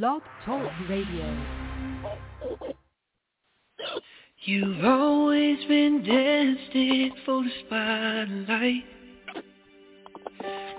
[0.00, 1.36] Blog Talk Radio.
[4.46, 8.84] You've always been destined for the spotlight.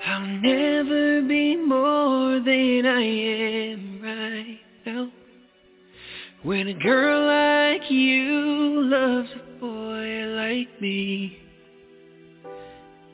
[0.08, 5.12] I'll never be more than I am right now.
[6.42, 10.08] When a girl like you loves a boy
[10.38, 11.38] like me,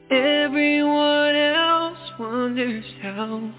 [0.09, 3.53] everyone else wonders how.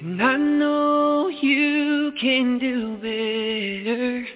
[0.00, 4.26] And I know you can do better.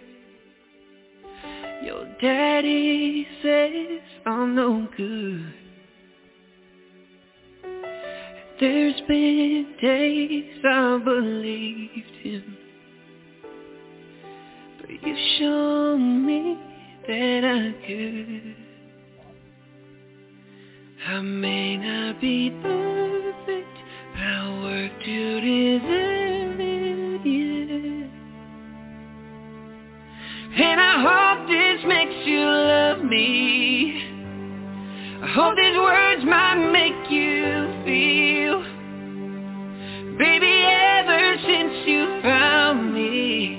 [1.84, 5.54] Your daddy says I'm no good.
[8.58, 12.56] There's been days I believed him.
[14.80, 16.58] But you shown me
[17.08, 18.56] that I could.
[21.08, 23.71] I may not be perfect,
[40.18, 43.58] Baby, ever since you found me,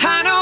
[0.00, 0.41] I know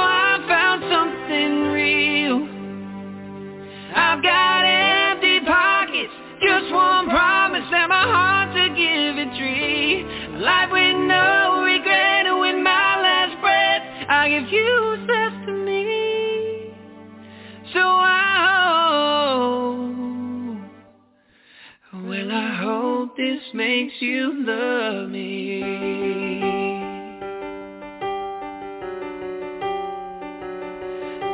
[23.21, 25.61] this makes you love me.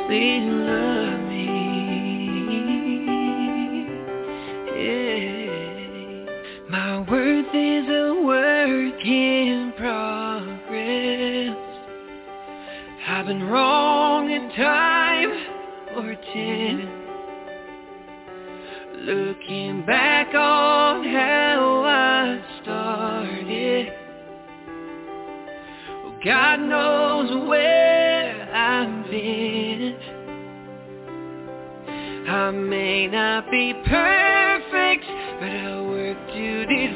[0.08, 1.46] Please love me.
[4.74, 5.46] Yeah.
[6.68, 11.56] My worth is a work in progress.
[13.06, 15.30] I've been wrong in time
[15.98, 16.96] or ten.
[19.06, 21.45] Looking back on how
[26.68, 29.96] knows where I've been.
[32.28, 35.04] I may not be perfect,
[35.40, 36.95] but I work to deserve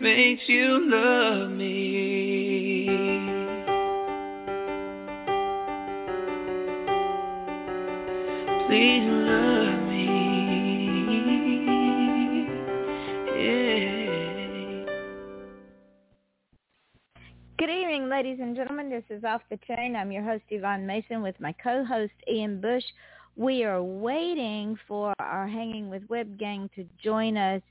[0.00, 2.86] makes you love me.
[8.66, 10.06] Please love me.
[13.36, 14.84] Yeah.
[17.58, 18.90] Good evening, ladies and gentlemen.
[18.90, 19.96] This is Off the Chain.
[19.96, 22.84] I'm your host, Yvonne Mason, with my co-host, Ian Bush.
[23.36, 27.62] We are waiting for our Hanging with Web gang to join us.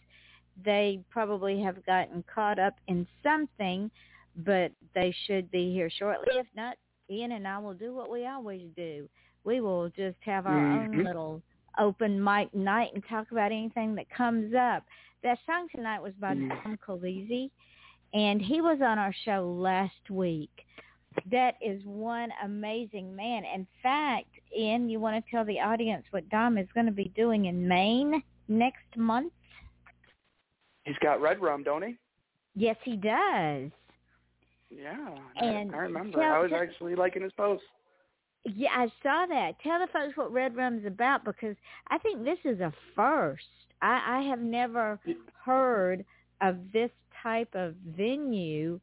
[0.64, 3.92] They probably have gotten caught up in something,
[4.38, 6.28] but they should be here shortly.
[6.32, 6.78] If not,
[7.10, 9.10] Ian and I will do what we always do.
[9.44, 11.04] We will just have our own Mhm.
[11.06, 11.42] little
[11.78, 14.84] open mic night and talk about anything that comes up.
[15.24, 16.64] That song tonight was by Mm.
[16.64, 17.52] Dom Colizzi,
[18.14, 20.66] and he was on our show last week.
[21.26, 23.46] That is one amazing man.
[23.46, 27.10] In fact, Ian, you want to tell the audience what Dom is going to be
[27.10, 29.34] doing in Maine next month?
[30.86, 31.96] He's got red rum, don't he?
[32.56, 33.72] Yes, he does.
[34.70, 36.20] Yeah, And I, I remember.
[36.20, 37.64] tell- I was tell- actually liking his post.
[38.46, 39.60] Yeah, I saw that.
[39.64, 41.56] Tell the folks what Red Rum's about because
[41.90, 43.44] I think this is a first.
[43.82, 45.00] I, I have never
[45.44, 46.06] heard
[46.42, 46.92] of this
[47.24, 48.80] type of venue,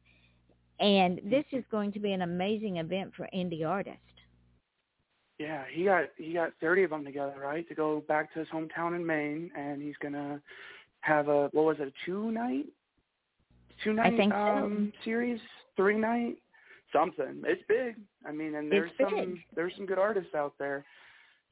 [0.81, 3.99] and this is going to be an amazing event for indie artists.
[5.39, 8.47] Yeah, he got he got thirty of them together, right, to go back to his
[8.49, 10.41] hometown in Maine, and he's gonna
[11.03, 12.65] have a what was it, a two night,
[13.83, 14.37] two night think so.
[14.37, 15.39] um series,
[15.75, 16.37] three night,
[16.91, 17.41] something.
[17.45, 17.95] It's big.
[18.25, 19.39] I mean, and there's It's some big.
[19.55, 20.85] there's some good artists out there.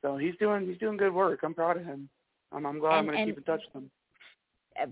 [0.01, 1.41] So he's doing he's doing good work.
[1.43, 2.09] I'm proud of him.
[2.51, 3.91] I'm I'm glad I'm gonna keep in touch with him.
[4.81, 4.85] Uh,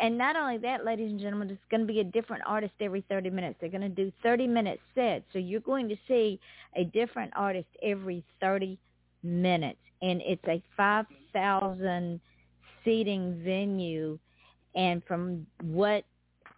[0.00, 3.04] and not only that, ladies and gentlemen, it's going to be a different artist every
[3.10, 3.56] 30 minutes.
[3.60, 5.24] They're going to do 30-minute sets.
[5.34, 6.40] So you're going to see
[6.76, 8.78] a different artist every 30
[9.22, 9.78] minutes.
[10.00, 12.20] And it's a 5,000
[12.88, 14.18] seating venue.
[14.74, 16.04] And from what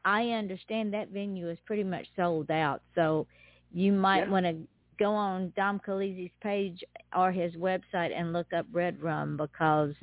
[0.04, 2.82] I understand, that venue is pretty much sold out.
[2.94, 3.26] So
[3.72, 4.30] you might Yeah.
[4.30, 4.56] want to
[4.98, 6.84] go on Dom Khaleesi's page
[7.16, 9.94] or his website and look up Red Rum because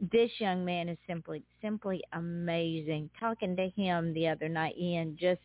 [0.00, 3.10] this young man is simply simply amazing.
[3.18, 5.40] Talking to him the other night, Ian just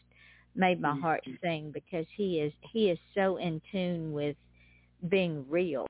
[0.56, 4.36] made my heart sing because he is he is so in tune with
[5.10, 5.88] being real.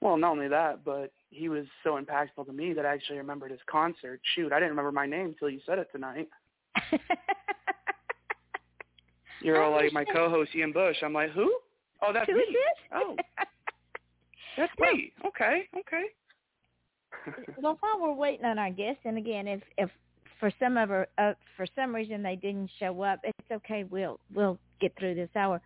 [0.00, 3.50] Well, not only that, but he was so impactful to me that I actually remembered
[3.50, 4.20] his concert.
[4.34, 6.28] Shoot, I didn't remember my name until you said it tonight.
[9.40, 10.96] You're all like my co-host Ian Bush.
[11.02, 11.54] I'm like, who?
[12.02, 12.42] Oh, that's Who me.
[12.42, 12.78] is this?
[12.94, 13.16] Oh,
[14.56, 15.12] that's me.
[15.26, 16.04] Okay, okay.
[17.60, 19.90] well, while we're waiting on our guests, and again, if if
[20.40, 23.84] for some of our, uh, for some reason they didn't show up, it's okay.
[23.84, 25.60] We'll we'll get through this hour.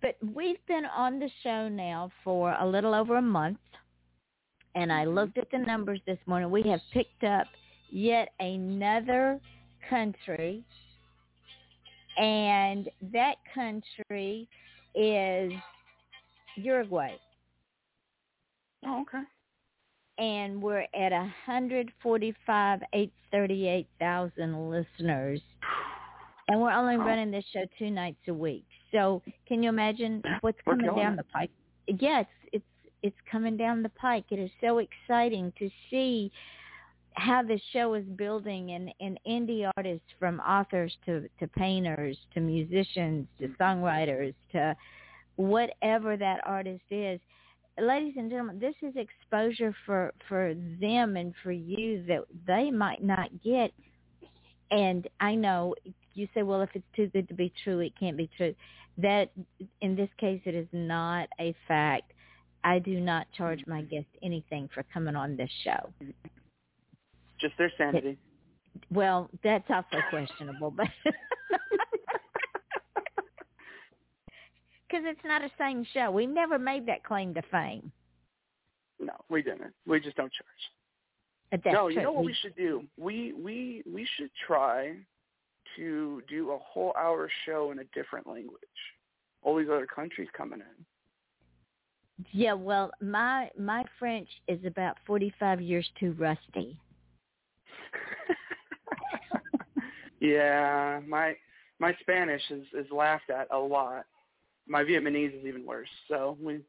[0.00, 3.58] But we've been on the show now for a little over a month,
[4.74, 5.14] and I mm-hmm.
[5.14, 6.50] looked at the numbers this morning.
[6.50, 7.46] We have picked up
[7.90, 9.40] yet another
[9.88, 10.64] country,
[12.16, 14.48] and that country
[14.94, 15.52] is
[16.56, 17.16] Uruguay
[18.86, 19.24] oh, okay.
[20.18, 25.40] and we're at a hundred forty-five eight thirty-eight thousand listeners,
[26.48, 28.64] and we're only running this show two nights a week.
[28.92, 31.16] So can you imagine what's We're coming down it.
[31.18, 31.50] the pike?
[31.86, 32.64] Yes, it's
[33.02, 34.24] it's it's coming down the pike.
[34.30, 36.32] It is so exciting to see
[37.12, 42.40] how this show is building and, and indie artists from authors to, to painters to
[42.40, 44.76] musicians to songwriters to
[45.36, 47.18] whatever that artist is
[47.80, 53.02] ladies and gentlemen, this is exposure for for them and for you that they might
[53.02, 53.72] not get.
[54.70, 55.74] And I know
[56.16, 58.54] you say, well, if it's too good to be true, it can't be true.
[58.98, 59.30] That
[59.80, 62.12] in this case, it is not a fact.
[62.64, 65.92] I do not charge my guests anything for coming on this show.
[67.40, 68.16] Just their sanity.
[68.90, 70.88] Well, that's also questionable, but
[74.88, 76.10] because it's not a same show.
[76.10, 77.90] We never made that claim to fame.
[78.98, 79.72] no, we didn't.
[79.86, 81.62] We just don't charge.
[81.64, 81.94] No, true.
[81.96, 82.82] you know what We- we should do?
[82.96, 84.96] We we we should try
[85.76, 88.60] to do a whole hour show in a different language.
[89.42, 92.24] All these other countries coming in.
[92.32, 96.78] Yeah, well, my my French is about forty five years too rusty.
[100.20, 101.36] yeah, my
[101.78, 104.04] my Spanish is is laughed at a lot.
[104.66, 105.88] My Vietnamese is even worse.
[106.08, 106.60] So we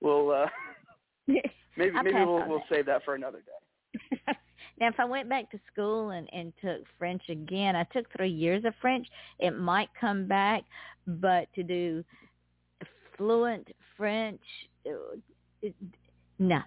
[0.00, 0.46] we'll uh
[1.26, 4.34] maybe maybe we'll we'll save that for another day.
[4.80, 8.30] Now, if I went back to school and and took French again, I took three
[8.30, 9.06] years of French.
[9.38, 10.64] It might come back,
[11.06, 12.04] but to do
[13.16, 14.40] fluent French,
[14.86, 15.16] uh,
[15.62, 15.74] it,
[16.38, 16.60] no.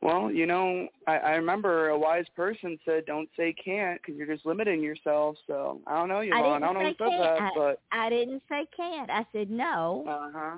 [0.00, 4.26] Well, you know, I, I remember a wise person said, "Don't say can't because you're
[4.32, 7.10] just limiting yourself." So I don't know, you I didn't I don't know say who
[7.10, 7.54] said can't.
[7.56, 9.10] but I didn't say can't.
[9.10, 10.04] I said no.
[10.08, 10.56] uh huh,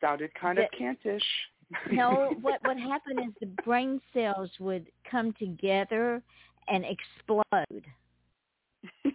[0.00, 1.24] sounded kind of That- cantish.
[1.90, 6.22] No, what what happened is the brain cells would come together
[6.68, 7.84] and explode.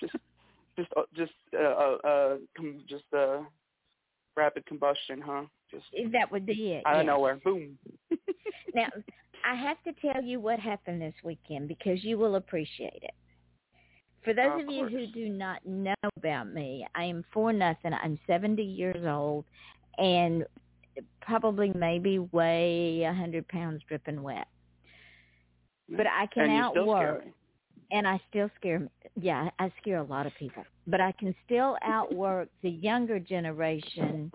[0.00, 0.14] just,
[0.76, 3.40] just, uh, just, uh, uh, uh, com- just, uh,
[4.36, 5.44] rapid combustion, huh?
[5.70, 6.82] Just That would be it.
[6.86, 7.06] out of yes.
[7.06, 7.78] nowhere, boom.
[8.74, 8.88] Now,
[9.44, 13.14] I have to tell you what happened this weekend because you will appreciate it.
[14.24, 17.92] For those Of of you who do not know about me, I am for nothing.
[17.92, 19.44] I'm 70 years old
[19.98, 20.44] and
[21.20, 24.46] probably maybe weigh a 100 pounds dripping wet.
[25.88, 27.24] But I can and outwork
[27.90, 28.88] and I still scare
[29.20, 30.64] yeah, I scare a lot of people.
[30.86, 34.32] But I can still outwork the younger generation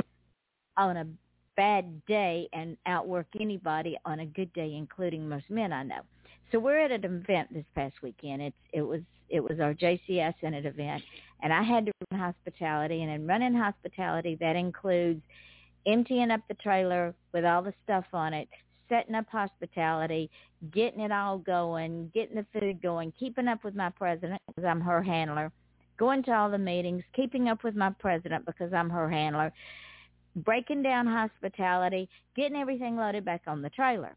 [0.78, 1.08] on a
[1.56, 6.02] bad day and outwork anybody on a good day, including most men I know.
[6.52, 8.42] So we're at an event this past weekend.
[8.42, 11.04] It's it was it was our JCS Senate event
[11.42, 15.22] and I had to run hospitality and in running hospitality that includes
[15.88, 18.48] emptying up the trailer with all the stuff on it,
[18.90, 20.30] setting up hospitality,
[20.72, 24.82] getting it all going, getting the food going, keeping up with my president because I'm
[24.82, 25.52] her handler,
[25.98, 29.52] going to all the meetings, keeping up with my president because I'm her handler,
[30.36, 34.16] breaking down hospitality, getting everything loaded back on the trailer,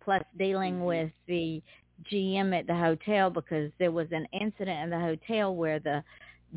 [0.00, 0.86] plus dealing Mhm.
[0.86, 1.62] with the
[2.04, 6.02] GM at the hotel because there was an incident in the hotel where the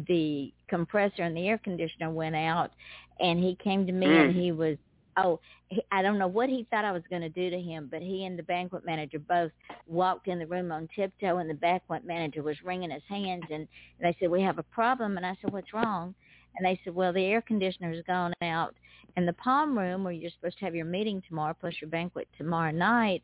[0.07, 2.71] the compressor and the air conditioner went out
[3.19, 4.39] and he came to me and Mm.
[4.41, 4.77] he was
[5.17, 7.89] oh, he, I don't know what he thought I was going to do to him,
[7.91, 9.51] but he and the banquet manager both
[9.85, 13.67] walked in the room on tiptoe, and the banquet manager was wringing his hands, and,
[13.99, 16.15] and they said, "We have a problem," and I said, "What's wrong?"
[16.55, 18.73] And they said, "Well, the air conditioner's gone out
[19.17, 22.27] in the palm room where you're supposed to have your meeting tomorrow, plus your banquet
[22.37, 23.21] tomorrow night."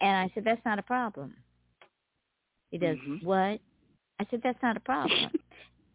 [0.00, 1.36] And I said, "That's not a problem."
[2.70, 3.22] He does Mhm.
[3.22, 3.60] what?
[4.18, 5.30] I said, "That's not a problem."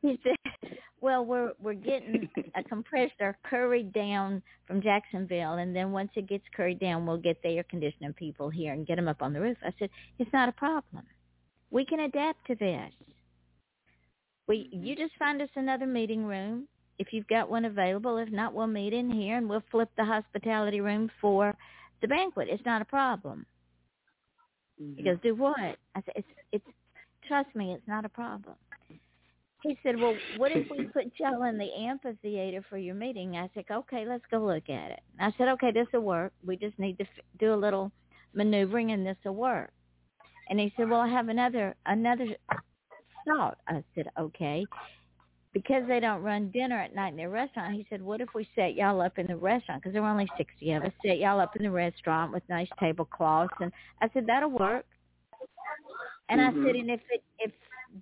[0.12, 6.12] he said, "Well, we're we're getting a compressor curried down from Jacksonville, and then once
[6.15, 9.21] it gets curried down, we'll get the air conditioning people here and get them up
[9.21, 11.05] on the roof." I said, "It's not a problem.
[11.71, 12.93] We can adapt to this.
[14.47, 16.67] We you just find us another meeting room
[17.00, 18.17] if you've got one available.
[18.17, 21.55] If not, we'll meet in here and we'll flip the hospitality room for
[22.01, 22.47] the banquet.
[22.50, 23.45] It's not a problem."
[24.79, 24.97] Mhm.
[24.97, 25.57] He goes, "Do what?"
[25.95, 26.67] I said, "It's it's
[27.27, 28.55] trust me, it's not a problem."
[29.65, 33.50] He said, "Well, what if we put y'all in the amphitheater for your meeting?" I
[33.55, 36.34] said, "Okay, let's go look at it." I said, "Okay, this will work.
[36.45, 37.91] We just need to f- do a little
[38.34, 39.72] maneuvering, and this will work."
[40.50, 42.38] And he said, "Well, I have another another
[43.25, 44.65] thought." I said, "Okay."
[45.53, 48.48] Because they don't run dinner at night in their restaurant, he said, "What if we
[48.55, 49.81] set y'all up in the restaurant?
[49.81, 50.93] Because there were only sixty of us.
[51.05, 54.86] Set y'all up in the restaurant with nice tablecloths." And I said, "That'll work."
[56.29, 56.79] And I said, Mhm.
[56.81, 57.51] and if it if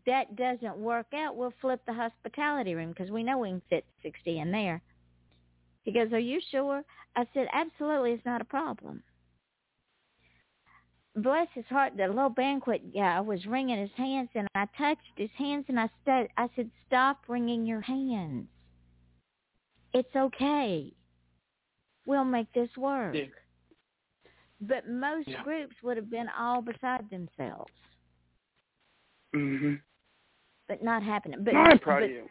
[0.05, 3.85] that doesn't work out, we'll flip the hospitality room because we know we can fit
[4.01, 4.81] sixty in there.
[5.83, 6.83] He goes, "Are you sure?"
[7.15, 9.03] I said, "Absolutely, it's not a problem."
[11.15, 15.29] Bless his heart, the little banquet guy was wringing his hands, and I touched his
[15.37, 18.47] hands, and I said, "I said, stop wringing your hands.
[19.93, 20.91] It's okay.
[22.07, 23.25] We'll make this work." Yeah.
[24.61, 25.43] But most Yeah.
[25.43, 27.71] groups would have been all beside themselves,
[29.35, 29.81] Mhm.
[30.67, 31.43] but not happening.
[31.43, 32.29] But No, I'm proud but, of you.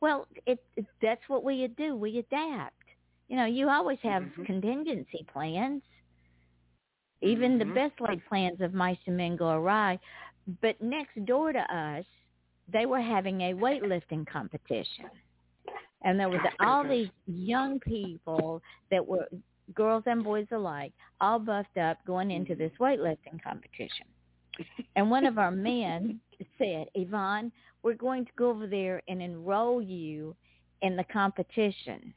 [0.00, 1.96] Well, it, it that's what we do.
[1.96, 2.84] We adapt.
[3.28, 4.46] You know, you always have Mhm.
[4.46, 5.82] contingency plans.
[7.22, 7.74] Even the Mhm.
[7.74, 9.98] best laid plans of mice and men go awry.
[10.60, 12.04] But next door to us,
[12.68, 15.10] they were having a weightlifting competition,
[16.02, 19.26] and there was all these young people that were
[19.72, 24.06] girls and boys alike, all buffed up, going into this weightlifting competition.
[24.96, 26.20] And one of our men
[26.58, 27.50] said, Yvonne,
[27.82, 30.34] we're going to go over there and enroll you
[30.82, 32.14] in the competition.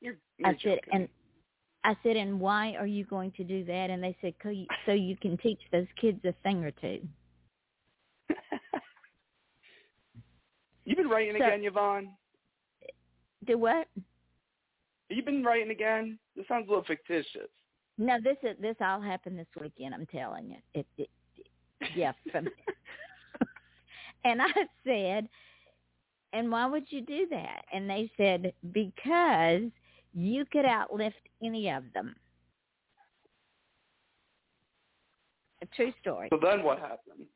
[0.00, 0.80] You're, you're I said, joking.
[0.92, 1.08] and
[1.84, 3.90] I said, and why are you going to do that?
[3.90, 4.34] And they said,
[4.86, 7.00] so you can teach those kids a thing or two.
[10.84, 12.10] You've been writing So- again, Yvonne.
[13.46, 13.88] Do what?
[15.08, 16.18] You've been writing again.
[16.36, 17.48] This sounds a little fictitious.
[17.98, 19.92] No, this is this all happened this weekend.
[19.92, 20.56] I'm telling you.
[20.72, 21.10] It, it,
[21.96, 22.12] yeah.
[22.30, 22.48] From,
[24.24, 24.52] and I
[24.84, 25.28] said,
[26.32, 27.64] and why would you do that?
[27.72, 29.62] And they said because
[30.14, 31.12] you could outlift
[31.42, 32.14] any of them.
[35.60, 36.28] A true story.
[36.30, 37.26] So then what happened?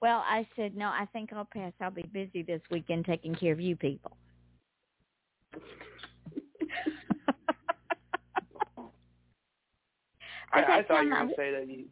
[0.00, 1.72] Well, I said, no, I think I'll pass.
[1.78, 4.16] I'll be busy this weekend taking care of you people.
[10.52, 11.84] I, I thought you were gonna say that you.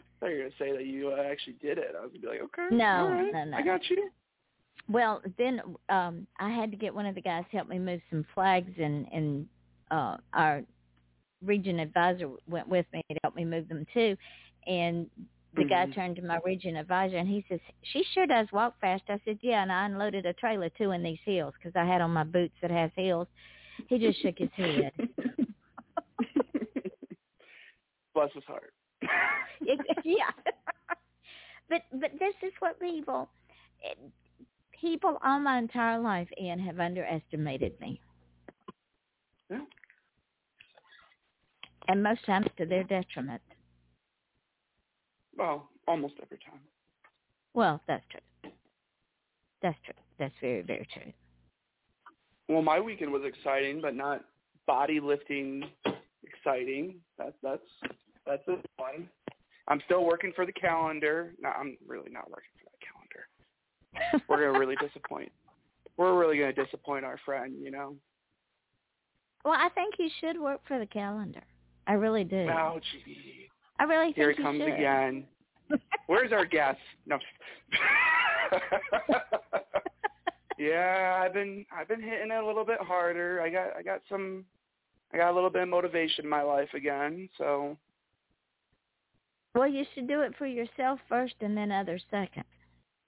[0.00, 1.94] I thought you were gonna say that you uh, actually did it.
[1.96, 3.56] I was gonna be like, okay, No, right, no, no.
[3.56, 4.10] I got you.
[4.88, 8.00] Well, then um I had to get one of the guys to help me move
[8.10, 9.46] some flags and and
[9.90, 10.62] uh our
[11.44, 14.16] region advisor went with me to help me move them too.
[14.66, 15.08] And
[15.56, 15.94] the guy Mhm.
[15.94, 19.38] turned to my region advisor and he says, "She sure does walk fast." I said,
[19.42, 22.24] "Yeah," and I unloaded a trailer too in these heels because I had on my
[22.24, 23.28] boots that have heels.
[23.88, 24.92] He just shook his head.
[28.18, 28.72] Bless his heart.
[29.60, 30.32] It- yeah.
[31.68, 33.28] but but this is what people
[34.72, 38.00] people all my entire life, Ian, have underestimated me.
[39.48, 39.60] Yeah.
[41.86, 43.40] And most times to their detriment.
[45.36, 46.60] well, almost every time.
[47.54, 48.50] Well, that's true.
[49.62, 49.94] That's true.
[50.18, 51.12] That's very, very true.
[52.48, 54.24] Well, my weekend was exciting, but not
[54.66, 55.62] body lifting
[56.24, 56.96] exciting.
[57.16, 57.62] That's that's
[58.28, 59.08] that's a one.
[59.66, 61.32] I'm still working for the calendar.
[61.40, 64.24] No, I'm really not working for that calendar.
[64.28, 65.32] We're gonna really disappoint.
[65.96, 67.96] We're really gonna disappoint our friend, you know.
[69.44, 71.42] well, I think you should work for the calendar.
[71.86, 72.48] I really do.
[72.50, 73.48] Oh, gee.
[73.78, 74.74] I really think Here you comes should.
[74.74, 75.24] again.
[76.06, 76.78] Where's our guest?
[77.06, 77.18] No.
[80.58, 83.40] yeah, I've been I've been hitting it a little bit harder.
[83.42, 84.44] I got I got some
[85.12, 87.28] I got a little bit of motivation in my life again.
[87.38, 87.76] So
[89.54, 92.44] well, you should do it for yourself first and then others second.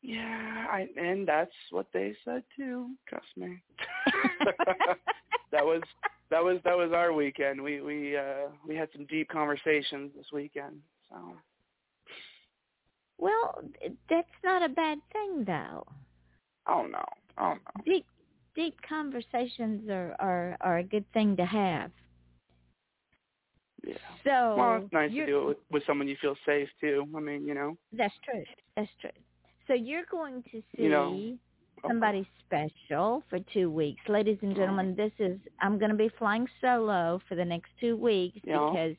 [0.02, 2.90] yeah, I and that's what they said too.
[3.08, 3.62] Trust me.
[5.52, 5.82] that was
[6.30, 7.60] that was that was our weekend.
[7.62, 10.80] We we uh we had some deep conversations this weekend.
[11.10, 11.16] So
[13.18, 13.62] Well,
[14.08, 15.86] that's not a bad thing though.
[16.66, 17.04] Oh no.
[17.38, 17.84] Oh no.
[17.84, 18.06] Deep
[18.54, 21.90] deep conversations are are are a good thing to have.
[23.86, 23.94] Yeah.
[24.24, 27.06] So Well, it's nice to do it with, with someone you feel safe too.
[27.16, 27.76] I mean, you know.
[27.92, 28.44] That's true.
[28.76, 29.10] That's true.
[29.66, 31.88] So you're going to see You know, uh-huh.
[31.88, 34.00] somebody special for two weeks.
[34.08, 34.60] Ladies and uh-huh.
[34.60, 38.70] gentlemen, this is I'm going to be flying solo for the next two weeks Yeah.
[38.70, 38.96] because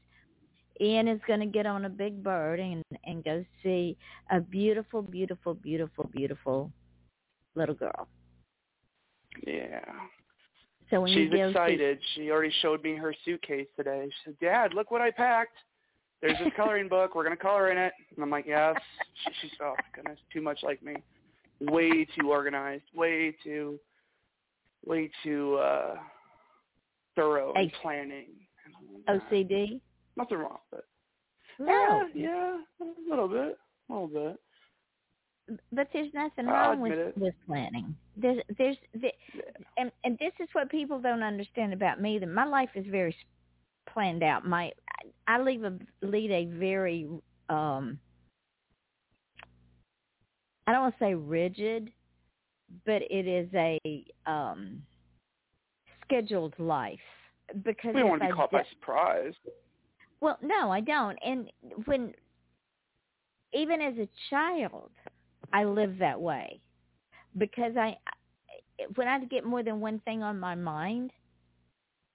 [0.79, 3.97] Ian is going to get on a big bird and and go see
[4.31, 6.71] a beautiful, beautiful, beautiful, beautiful
[7.55, 8.07] little girl.
[9.45, 9.81] Yeah.
[10.91, 11.99] So when She's excited.
[12.13, 14.07] She already showed me her suitcase today.
[14.09, 15.57] She said, "Dad, look what I packed.
[16.21, 17.15] There's this coloring book.
[17.15, 18.75] We're gonna color in it." And I'm like, "Yes."
[19.23, 20.95] She, she's oh my goodness, too much like me.
[21.61, 22.83] Way too organized.
[22.93, 23.79] Way too,
[24.85, 25.95] way too uh
[27.15, 28.27] thorough in planning.
[28.65, 28.73] and
[29.07, 29.53] all see that.
[29.53, 29.81] OCD,
[30.17, 30.85] Nothing wrong with it.
[31.59, 33.57] no, Yeah, yeah, a little bit,
[33.89, 34.39] a little bit.
[35.71, 37.17] But there's nothing wrong with it.
[37.17, 37.95] with planning.
[38.17, 39.09] There's there's the,
[39.77, 43.15] and and this is what people don't understand about me that my life is very
[43.91, 44.71] planned out my
[45.27, 47.07] i leave a lead a very
[47.49, 47.99] um
[50.67, 51.91] i don't want to say rigid
[52.85, 53.79] but it is a
[54.27, 54.81] um
[56.05, 56.99] scheduled life
[57.63, 59.33] because We don't want to be I caught by surprise.
[60.21, 61.17] well, no, I don't.
[61.25, 61.51] And
[61.85, 62.13] when
[63.53, 64.91] even as a child,
[65.53, 66.61] I lived that way
[67.37, 67.97] because I
[68.95, 71.11] when I get more than one thing on my mind,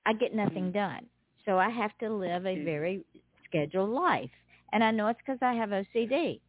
[0.07, 0.73] I get nothing Mhm.
[0.73, 1.07] done.
[1.45, 3.05] So I have to live a very
[3.45, 4.31] scheduled life.
[4.73, 6.41] And I know it's because I have OCD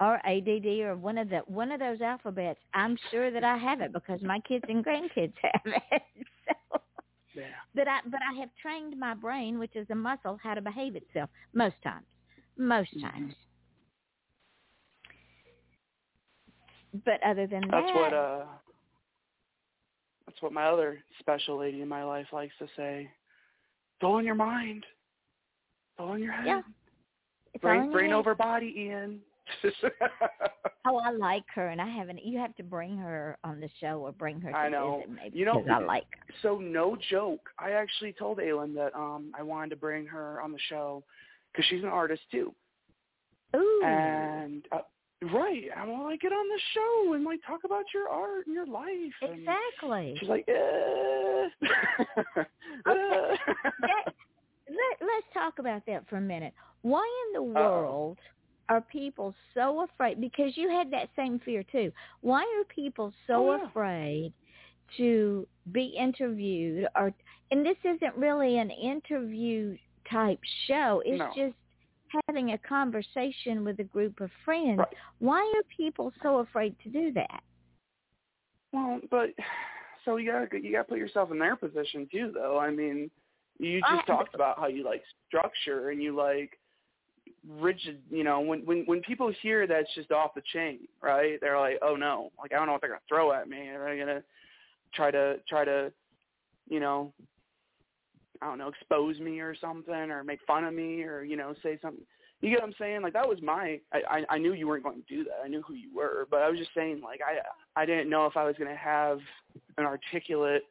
[0.00, 2.60] or ADD or one of the one of those alphabets.
[2.74, 6.02] I'm sure that I have it because my kids and grandkids have it.
[6.48, 6.80] So
[7.34, 7.60] Yeah.
[7.74, 10.96] but I but I have trained my brain, which is a muscle, how to behave
[10.96, 12.06] itself most times.
[12.56, 13.02] Most Mhm.
[13.02, 13.34] times.
[17.04, 18.44] But other than That's that, what uh
[20.26, 23.02] that's what my other special lady in my life likes to say.
[23.96, 24.84] It's all in your mind.
[24.84, 26.46] It's all in your head.
[26.46, 26.60] Yeah.
[27.54, 29.20] it's brain brain over body, Ian.
[30.90, 32.24] Oh, I like her, and I haven't.
[32.24, 35.00] You have to bring her on the show or bring her to I know.
[35.00, 36.34] visit maybe You know- I like her.
[36.40, 40.50] so no joke, I actually told Aylin that um I wanted to bring her on
[40.52, 41.02] the show
[41.52, 42.54] because she's an artist too.
[43.54, 44.78] Ooh, And uh,
[45.22, 48.54] right, I want to get on the show and like talk about your art and
[48.54, 49.14] your life.
[49.22, 50.16] And exactly.
[50.20, 51.48] She's like, eh.
[52.86, 53.36] Okay.
[53.80, 54.14] That-
[54.68, 56.52] Let, let's talk about that for a minute.
[56.82, 57.70] Why in the Uh-oh.
[57.82, 58.18] world
[58.68, 60.20] are people so afraid?
[60.20, 61.90] Because you had that same fear too.
[62.20, 63.66] Why are people so Oh, yeah.
[63.68, 64.32] afraid
[64.98, 66.86] to be interviewed?
[66.96, 67.12] Or
[67.50, 69.76] and this isn't really an interview
[70.10, 71.02] type show.
[71.06, 71.30] It's No.
[71.34, 71.56] just
[72.26, 74.78] having a conversation with a group of friends.
[74.78, 74.88] Right.
[75.18, 77.42] Why are people so afraid to do that?
[78.72, 79.30] Well, but
[80.04, 82.58] so you gotta you gotta put yourself in their position too, though.
[82.58, 83.10] I mean,
[83.58, 86.58] you just I- talked about how you like structure and you like
[87.48, 88.00] rigid.
[88.10, 91.38] You know, when when when people hear that's just off the chain, right?
[91.40, 93.68] They're like, oh no, like I don't know what they're gonna throw at me.
[93.68, 94.22] Are they gonna
[94.94, 95.92] try to try to,
[96.68, 97.12] you know,
[98.42, 101.54] I don't know, expose me or something, or make fun of me, or you know,
[101.62, 102.04] say something.
[102.40, 103.02] You get what I'm saying?
[103.02, 103.80] Like that was my.
[103.92, 105.40] I I, knew you weren't going to do that.
[105.44, 108.26] I knew who you were, but I was just saying, like I I didn't know
[108.26, 109.18] if I was going to have
[109.76, 110.62] an articulate,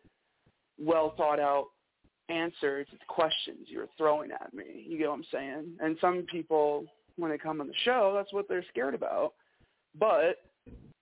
[0.80, 1.68] well thought out
[2.30, 4.86] answer to the questions you were throwing at me.
[4.88, 5.66] You get what I'm saying?
[5.80, 9.34] And some people, when they come on the show, that's what they're scared about.
[9.98, 10.38] But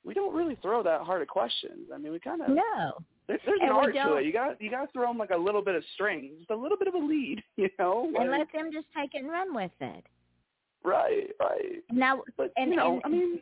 [0.04, 1.90] we don't really throw that hard of questions.
[1.94, 2.98] I mean, we kind of No.
[3.28, 4.26] There, there's an art to it.
[4.26, 6.56] You got you got to throw them like a little bit of string, just a
[6.56, 8.12] little bit of a lead, you know?
[8.18, 10.04] And let them just take it and run with it.
[10.84, 11.84] right, right.
[11.92, 13.40] Now, But And- you know, and- I mean,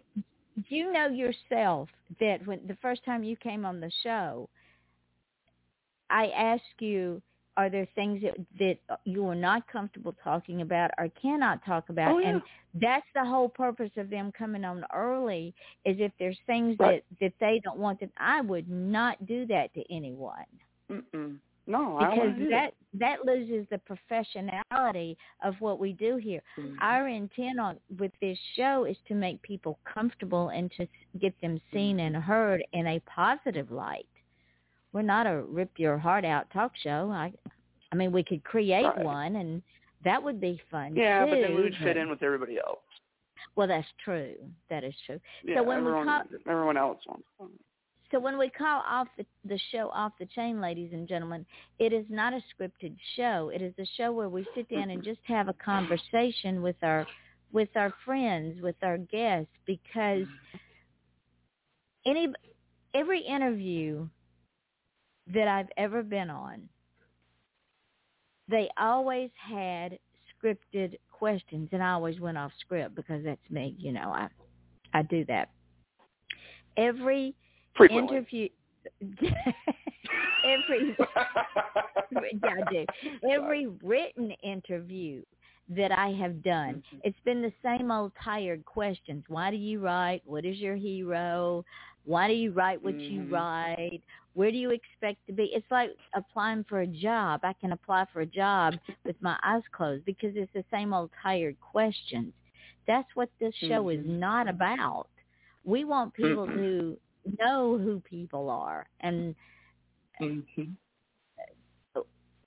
[0.69, 4.47] you know yourself that when the first time you came on the show,
[6.09, 7.21] I asked you,
[7.57, 12.13] are there things that that you are not comfortable talking about or cannot talk about?
[12.15, 12.29] Oh, yeah.
[12.29, 12.41] And
[12.81, 15.53] that's the whole purpose of them coming on early
[15.85, 17.03] is if there's things Right.
[17.19, 20.45] that that they don't want that I would not do that to anyone
[20.89, 21.37] mm-mm.
[21.67, 26.41] no, because that that loses the professionality of what we do here.
[26.57, 26.75] Mhm.
[26.81, 30.87] Our intent on with this show is to make people comfortable and to
[31.19, 34.05] get them seen and heard in a positive light.
[34.93, 37.09] We're not a rip your heart out talk show.
[37.11, 37.33] I,
[37.91, 38.99] I mean, we could create Right.
[39.03, 39.61] one, and
[40.05, 40.95] that would be fun.
[40.95, 42.79] Yeah, too, but then we would fit in with everybody else.
[43.55, 44.35] Well, that's true.
[44.69, 45.19] That is true.
[45.43, 47.25] Yeah, when we everyone, talk- everyone else wants.
[48.11, 51.45] So when we call off the, the show off the chain, ladies and gentlemen,
[51.79, 53.49] it is not a scripted show.
[53.53, 57.07] It is a show where we sit down and just have a conversation with our
[57.51, 60.25] with our friends, with our guests, because
[62.05, 62.27] any
[62.93, 64.07] every interview
[65.31, 66.67] that I've ever been on,
[68.49, 69.97] they always had
[70.43, 73.75] scripted questions, and I always went off script because that's me.
[73.77, 74.27] You know, I
[74.93, 75.49] I do that.
[76.77, 77.33] Every
[77.75, 78.17] Frequently.
[78.17, 78.49] interview
[80.45, 80.95] every
[82.11, 82.85] yeah, I do.
[83.29, 85.23] Every written interview
[85.69, 86.99] that I have done, Mhm.
[87.03, 89.23] it's been the same old tired questions.
[89.29, 90.21] Why do you write?
[90.25, 91.63] What is your hero?
[92.05, 93.31] Why do you write what you Mhm.
[93.31, 94.03] write?
[94.33, 95.45] Where do you expect to be?
[95.53, 97.41] It's like applying for a job.
[97.43, 101.11] I can apply for a job with my eyes closed because it's the same old
[101.21, 102.33] tired questions.
[102.87, 104.19] That's what this show is Mhm.
[104.19, 105.07] not about.
[105.63, 106.99] We want people to
[107.39, 109.35] know who people are and
[110.19, 110.75] Mhm.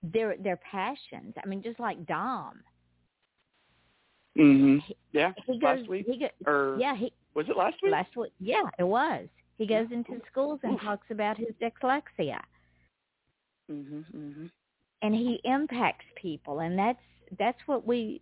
[0.02, 1.34] their their passions.
[1.42, 2.62] I mean, just like Dom,
[4.36, 4.82] Mhm.
[5.12, 5.32] Yeah.
[5.46, 5.62] he goes.
[5.62, 7.92] last week He go, or yeah, he was it last week?
[7.92, 8.32] last week.
[8.38, 9.28] Yeah, it was.
[9.58, 12.40] He goes into schools and talks about his dyslexia,
[13.70, 14.04] Mhm.
[14.12, 14.50] Mhm.
[15.02, 17.02] and he impacts people, and that's
[17.38, 18.20] that's what we.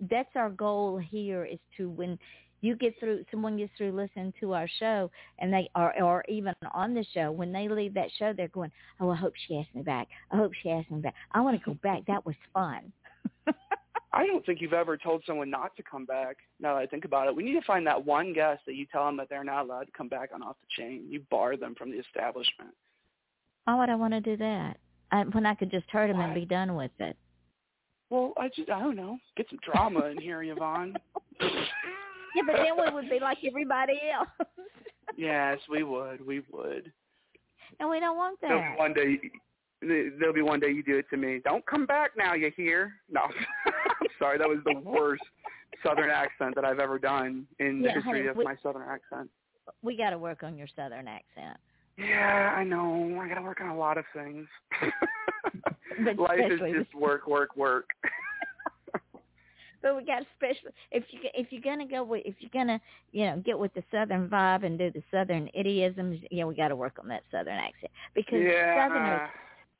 [0.00, 2.18] That's our goal here is to when
[2.62, 6.54] you get through someone gets through listening to our show and they are or even
[6.72, 9.74] on the show when they leave that show they're going oh i hope she asked
[9.74, 12.36] me back i hope she asked me back i want to go back that was
[12.54, 12.92] fun
[14.14, 16.36] I don't think you've ever told someone not to come back.
[16.60, 18.84] Now that I think about it, we need to find that one guest that you
[18.86, 21.06] tell them that they're not allowed to come back on off the chain.
[21.08, 22.70] You bar them from the establishment.
[23.64, 24.76] why would i want to do that
[25.10, 27.16] I, when i could just hurt him and be done with it
[28.10, 29.18] Well, I just I don't know.
[29.36, 30.94] Get some drama in here, Yvonne.
[31.40, 34.28] yeah but then we would be like everybody else
[35.16, 36.26] yes, we would.
[36.26, 36.90] We would.
[37.80, 39.20] and we don't want There'll that be one day.
[40.18, 41.40] There'll be one day you do it to me.
[41.44, 42.34] Don't come back now.
[42.34, 42.92] You hear?
[43.10, 43.22] No,
[44.22, 44.38] sorry.
[44.38, 44.90] That was the uh-huh.
[44.90, 45.22] worst
[45.84, 48.82] Southern accent that I've ever done in the Yeah, history honey, of we- my Southern
[48.88, 49.28] accent.
[49.82, 51.56] we got to work on your southern accent
[51.96, 53.18] Yeah, I know.
[53.20, 54.46] I got to work on a lot of things.
[56.18, 57.86] Life is just work, work, work.
[59.82, 60.70] But we got special.
[60.92, 62.80] If you if you're gonna go with if you're gonna
[63.10, 66.68] you know get with the southern vibe and do the southern idioms, yeah, we got
[66.68, 68.34] to work on that southern accent because
[68.76, 69.28] southerners yeah.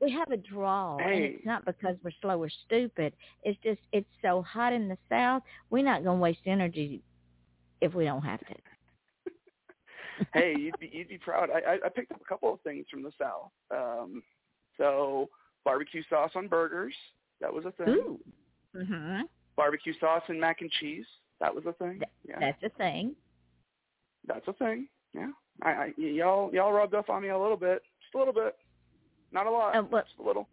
[0.02, 3.12] We have a drawl, and it's not because we're slow or stupid.
[3.44, 5.42] It's just it's so hot in the south.
[5.70, 7.00] We're not gonna waste energy
[7.80, 8.54] if we don't have to.
[10.34, 11.50] hey, you'd be you'd be proud.
[11.50, 13.50] I, I I picked up a couple of things from the south.
[13.70, 14.22] Um,
[14.76, 15.28] so
[15.64, 16.94] barbecue sauce on burgers,
[17.40, 17.88] that was a thing.
[17.94, 18.20] Ooh.
[18.76, 19.22] Mhm.
[19.56, 21.06] Barbecue sauce and mac and cheese,
[21.40, 21.98] that was a thing.
[21.98, 23.14] Th- Yeah, That's a thing.
[24.26, 24.88] that's a thing.
[25.14, 25.30] Yeah,
[25.62, 28.56] I, I y'all y'all rubbed off on me a little bit, just a little bit,
[29.32, 30.46] not a lot, Uh, just a little.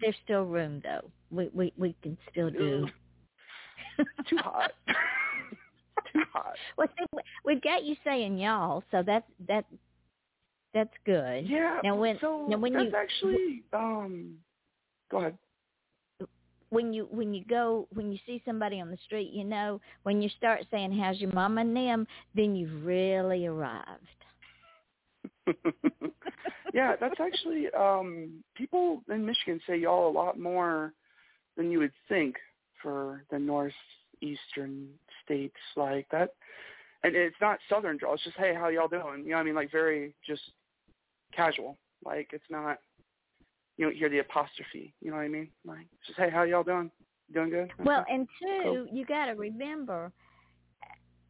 [0.00, 1.10] there's still room though.
[1.30, 2.86] We we we can still do.
[4.28, 4.72] Too hot.
[6.12, 6.54] Too hot.
[6.76, 9.64] Well, see, we- we've got you saying y'all, so that's that
[10.74, 11.48] that's good.
[11.48, 11.80] Yeah.
[11.84, 14.38] Now when so now when that's you actually um,
[15.10, 15.38] go ahead.
[16.70, 20.22] when you when you go when you see somebody on the street, you know when
[20.22, 24.06] you start saying "How's your mama and them," then you've really arrived.
[26.72, 30.92] yeah, that's actually um people in Michigan say y'all a lot more
[31.56, 32.36] than you would think
[32.82, 34.88] for the northeastern
[35.24, 36.30] states like that.
[37.04, 39.24] And it's not southern drawl, it's just hey, how y'all doing?
[39.24, 39.54] You know what I mean?
[39.54, 40.42] Like very just
[41.34, 41.78] casual.
[42.04, 42.78] Like it's not
[43.76, 45.48] you don't hear the apostrophe, you know what I mean?
[45.64, 46.90] Like just hey, how y'all doing?
[47.32, 47.70] Doing good?
[47.78, 48.86] Well, and two, Cool.
[48.92, 50.12] you got to remember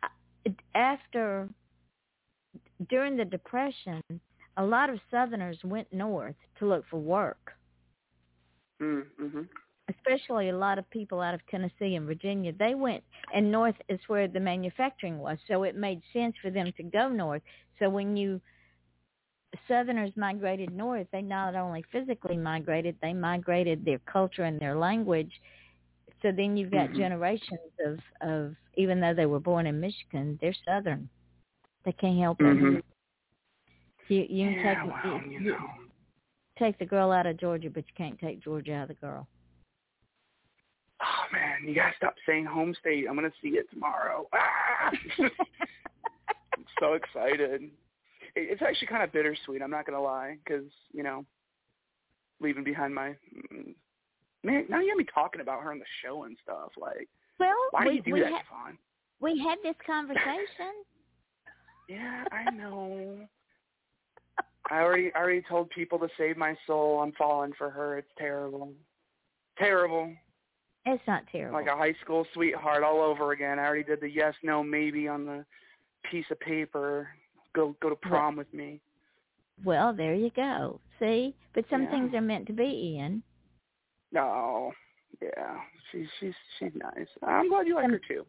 [0.02, 0.08] uh,
[0.74, 1.48] after
[2.88, 4.02] during the depression,
[4.56, 7.52] a lot of Southerners went north to look for work.
[8.80, 9.48] mm, mhm.
[9.88, 13.02] especially a lot of people out of Tennessee and Virginia, they went
[13.34, 17.08] and north is where the manufacturing was, so it made sense for them to go
[17.08, 17.42] north.
[17.78, 18.40] So when you
[19.68, 25.32] Southerners migrated north, they not only physically migrated, they migrated their culture and their language.
[26.22, 26.96] So then you've got Mhm.
[26.96, 31.08] generations of of even though they were born in Michigan, they're Southern.
[31.84, 32.84] They can't help it.
[34.12, 35.70] You you can Yeah, take well, you, you know.
[36.58, 39.26] take the girl out of Georgia, but you can't take Georgia out of the girl.
[41.02, 43.06] Oh man, you gotta stop saying home state.
[43.08, 44.26] I'm gonna see it tomorrow.
[44.34, 44.90] Ah!
[45.18, 47.62] I'm so excited.
[47.62, 47.70] It-
[48.34, 49.62] It's actually kind of bittersweet.
[49.62, 51.24] I'm not gonna lie, because you know,
[52.38, 53.16] leaving behind my
[53.50, 53.74] mm,
[54.44, 54.66] man.
[54.68, 56.70] Now you have me talking about her on the show and stuff.
[56.78, 57.08] Like,
[57.40, 58.72] Well, why do we you do we that, ha-
[59.20, 60.74] we had this conversation.
[61.88, 63.18] Yeah, I know.
[64.70, 67.00] I already I already told people to save my soul.
[67.00, 67.98] I'm falling for her.
[67.98, 68.72] It's terrible.
[69.58, 70.12] Terrible.
[70.86, 71.58] It's not terrible.
[71.58, 73.58] Like a high school sweetheart all over again.
[73.58, 75.44] I already did the yes, no, maybe on the
[76.10, 77.08] piece of paper.
[77.54, 78.80] Go go to prom with me.
[79.64, 80.80] Well, there you go.
[80.98, 81.34] See?
[81.54, 81.90] But some Yeah.
[81.90, 82.64] things are meant to be,
[82.96, 83.22] Ian.
[84.12, 84.72] No.
[85.20, 85.60] Yeah.
[85.90, 87.06] She's she's she's nice.
[87.22, 88.24] I'm glad you like Some- her too.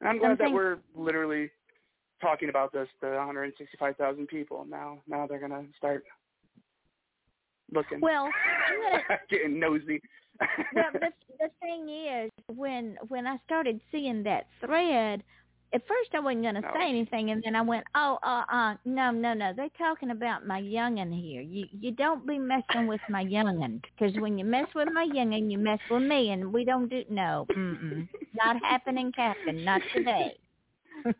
[0.00, 1.50] And I'm glad that things- we're literally
[2.20, 4.66] talking about this to 165,000 people.
[4.68, 6.04] Now now they're gonna start
[7.72, 8.00] looking.
[8.00, 8.28] Well,
[8.92, 10.00] gonna getting nosy.
[10.74, 15.22] well, the the thing is, when when I started seeing that thread,
[15.72, 16.70] at first I wasn't going to No.
[16.74, 20.46] say anything, and then I went, "Oh, uh, uh, no, no, no, they're talking about
[20.46, 21.42] my youngin here.
[21.42, 25.50] You you don't be messing with my youngin, because when you mess with my youngin,
[25.50, 30.36] you mess with me, and we don't do no, mm-mm, not happening, Captain, not today."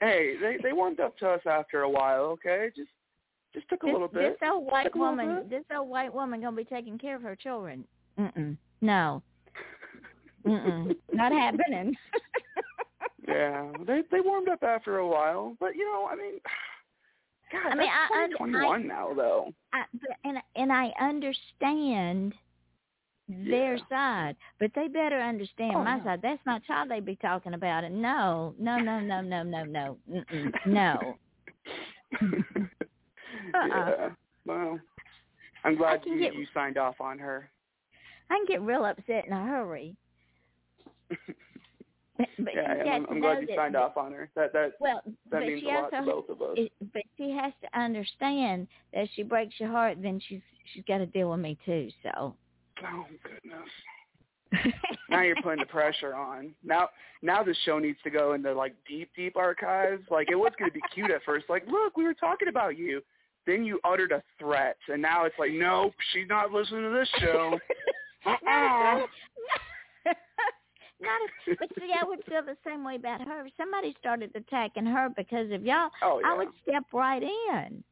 [0.00, 2.22] hey, they they warmed up to us after a while.
[2.24, 2.90] Okay, just
[3.54, 4.38] just took a this, little bit.
[4.40, 7.84] this old white woman, this old white woman gonna be taking care of her children.
[8.18, 9.22] Mm-mm, no,
[10.46, 11.96] mm-mm, not happening.
[13.28, 16.40] Yeah, they they warmed up after a while, but you know, I mean,
[17.52, 19.52] God, I mean, that's I- I- 2021 now though.
[19.74, 22.32] I, but, and and I understand
[23.28, 23.82] their Yeah.
[23.88, 26.04] side, but they better understand Oh, my yeah.
[26.04, 26.22] side.
[26.22, 29.96] That's my child they be talking about, and no, no, no, no, no, no, no,
[30.66, 31.16] no.
[33.54, 33.66] Uh-uh.
[33.68, 34.08] Yeah.
[34.46, 34.80] Well,
[35.64, 37.50] I'm glad you get- you signed off on her.
[38.30, 39.96] I can get real upset in a hurry.
[41.08, 41.18] But,
[42.38, 44.28] but yeah, I'm, I'm glad you that, signed off on her.
[44.34, 46.54] That that Well, that means a lot to both of us.
[46.56, 50.40] it, but she has to understand that if she breaks your heart, then she's
[50.72, 51.90] she's got to deal with me too.
[52.02, 52.34] So.
[52.84, 53.68] Oh goodness.
[55.10, 56.54] now you're putting the pressure on.
[56.64, 56.88] Now
[57.22, 60.02] now the show needs to go into like deep, deep archives.
[60.10, 63.02] Like it was gonna be cute at first, like, look, we were talking about you.
[63.46, 67.08] Then you uttered a threat and now it's like, Nope, she's not listening to this
[67.20, 67.58] show.
[68.26, 69.06] Uh-uh.
[71.00, 73.46] Not a, but see, I would feel the same way about her.
[73.46, 76.32] If somebody started attacking her because of y'all, Oh yeah.
[76.32, 77.84] I would step right in.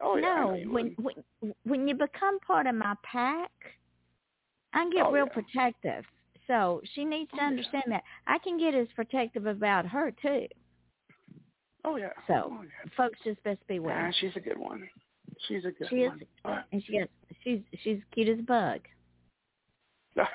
[0.00, 0.22] oh yeah.
[0.22, 3.50] No, when when when you become part of my pack,
[4.74, 5.32] I can get Oh, real yeah.
[5.42, 6.04] protective.
[6.46, 7.46] So she needs to Oh, yeah.
[7.48, 10.46] understand that I can get as protective about her too.
[11.84, 12.10] Oh yeah.
[12.26, 12.90] So, oh, yeah.
[12.96, 14.14] Folks just best Yeah, beware.
[14.20, 14.88] she's a good one.
[15.48, 16.10] She's a good She is,
[16.44, 16.64] one.
[16.72, 17.08] And she got
[17.42, 18.80] she's she's cute as a bug.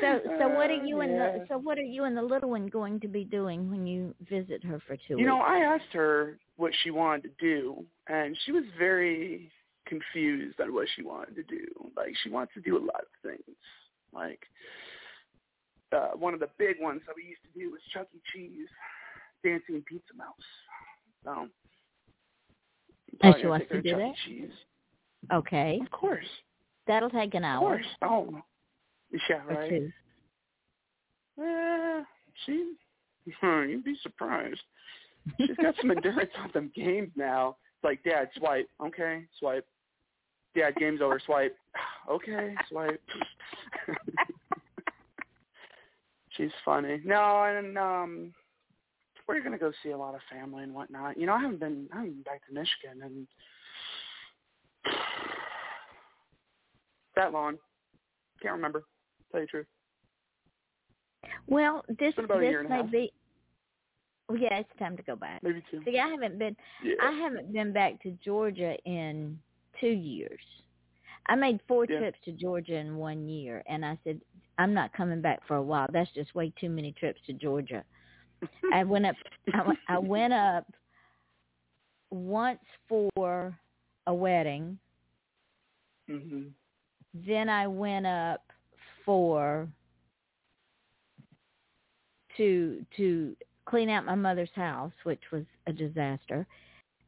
[0.00, 1.38] So so what are uh, you and Yeah.
[1.38, 4.14] the so what are you and the little one going to be doing when you
[4.28, 5.40] visit her for two You know.
[5.40, 9.50] I asked her what she wanted to do, and she was very
[9.86, 11.64] confused on what she wanted to do.
[11.96, 13.56] Like, she wants to do a lot of things.
[14.12, 14.40] Like,
[15.92, 18.20] uh, one of the big ones that we used to do was Chuck E.
[18.32, 18.68] Cheese,
[19.44, 20.34] Dancing Pizza Mouse.
[21.24, 21.48] So,
[23.14, 24.04] Oh, probably she wants to do Chuck that?
[24.10, 24.14] E.
[24.26, 24.50] Cheese.
[25.32, 26.26] Okay, Of course.
[26.86, 27.76] that'll take an hour.
[27.76, 27.86] Of course.
[28.02, 28.42] Oh.
[29.30, 29.82] Yeah, right.
[31.40, 32.04] Uh,
[32.44, 32.72] she,
[33.24, 34.60] you'd be surprised.
[35.40, 37.56] She's got some endurance on them games now.
[37.76, 38.68] It's like, Dad, swipe.
[38.84, 39.66] Okay, swipe.
[40.54, 41.20] Dad, game's over.
[41.24, 41.56] Swipe.
[42.06, 43.00] Okay, swipe.
[46.36, 47.00] She's funny.
[47.02, 48.34] No, and um,
[49.26, 51.18] we're gonna go see a lot of family and whatnot.
[51.18, 53.26] You know, I haven't been, I haven't been back to Michigan and
[57.16, 57.56] that long.
[58.42, 58.84] Can't remember.
[59.32, 59.66] Tell you the truth.
[61.46, 62.26] Well, this this
[62.68, 63.12] may be.
[64.28, 65.42] well, Yeah, it's time to go back.
[65.42, 65.80] Maybe two.
[65.84, 66.94] See, I haven't been Yeah.
[67.02, 69.38] I haven't been back to Georgia in
[69.80, 70.40] two years.
[71.26, 71.98] I made four Yeah.
[72.00, 74.20] trips to Georgia in one year, and I said
[74.58, 75.86] I'm not coming back for a while.
[75.92, 77.82] That's just way too many trips to Georgia.
[78.72, 79.16] I went up.
[79.54, 80.66] I, went- I went up
[82.10, 83.58] once for
[84.06, 84.78] a wedding.
[86.08, 86.50] mhm.
[87.14, 88.42] Then I went up
[89.04, 89.68] for
[92.36, 96.46] to to clean out my mother's house, which was a disaster.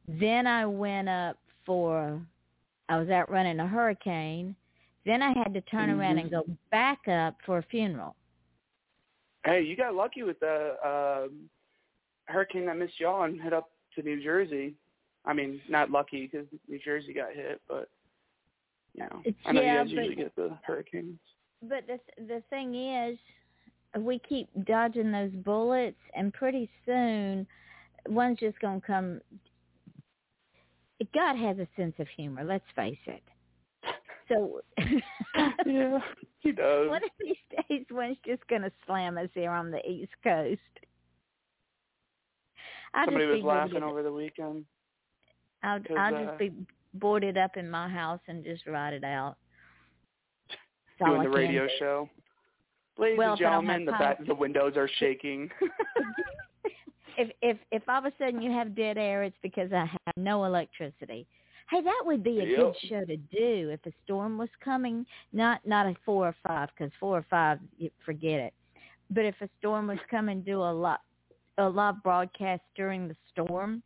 [0.07, 2.19] Then I went up for
[2.89, 4.55] I was out running a hurricane.
[5.05, 8.15] Then I had to turn around and go back up for a funeral.
[9.45, 11.49] Hey, you got lucky with the um,
[12.25, 14.73] hurricane that missed y'all and hit up to New Jersey.
[15.25, 17.89] I mean, not lucky because New Jersey got hit, but
[18.93, 21.19] you know, I know Yeah, you guys but- usually get the hurricanes.
[21.63, 23.17] But the the thing is,
[23.97, 27.47] we keep dodging those bullets, and pretty soon,
[28.07, 29.21] one's just gonna come.
[31.13, 32.43] God has a sense of humor.
[32.43, 33.23] Let's face it.
[34.27, 34.61] So,
[35.65, 35.99] yeah,
[36.39, 36.89] he does.
[36.89, 37.35] one of these
[37.69, 40.59] days, one's just gonna slam us here on the East Coast.
[42.93, 44.65] I Somebody just was laughing over the weekend.
[45.63, 46.51] I'll I'll uh, just be
[46.93, 49.37] boarded up in my house and just ride it out.
[50.99, 52.09] That's doing the radio show.
[52.97, 55.49] Ladies well, and gentlemen, the back, the windows are shaking.
[57.17, 60.15] if if if all of a sudden you have dead air, it's because I have
[60.15, 61.27] no electricity.
[61.69, 62.57] Hey, that would be a yep.
[62.57, 65.05] good show to do if a storm was coming.
[65.33, 68.53] Not not a four or five, because four or five, you forget it.
[69.09, 71.01] But if a storm was coming, do a lot
[71.57, 73.81] a live broadcast during the storm,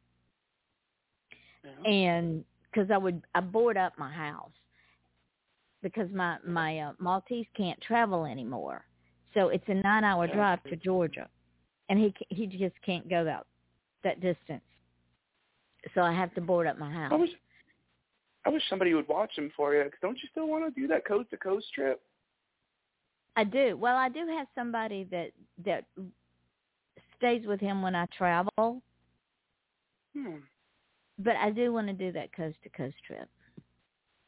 [1.64, 1.90] yeah.
[1.90, 4.52] and because I would I board up my house
[5.82, 8.84] because my my uh, Maltese can't travel anymore,
[9.34, 11.30] so it's a nine hour drive to Georgia,
[11.92, 13.46] and he he just can't go that
[14.04, 14.64] that distance.
[15.94, 17.12] So I have to board up my house.
[17.12, 17.30] I wish
[18.46, 19.84] I wish somebody would watch him for you.
[19.84, 22.02] Cause don't you still want to do that coast to coast trip?
[23.36, 23.78] I do.
[23.78, 25.32] Well, I do have somebody that
[25.66, 25.84] that
[27.18, 28.82] stays with him when I travel.
[30.16, 30.38] Hmm.
[31.20, 33.28] But I do want to do that coast to coast trip.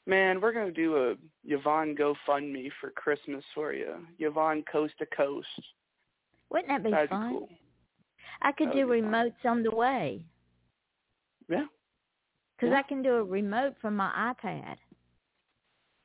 [0.05, 4.05] Man, we're gonna do a Yvonne GoFundMe for Christmas for you.
[4.19, 5.47] Yvonne Coast to Coast.
[6.53, 7.29] Wouldn't that be That'd fun?
[7.29, 7.49] Be cool.
[8.41, 9.51] I could That'd do remotes fun.
[9.51, 10.23] on the way.
[11.49, 11.65] Yeah.
[12.55, 12.79] Because yeah.
[12.79, 14.75] I can do a remote from my iPad.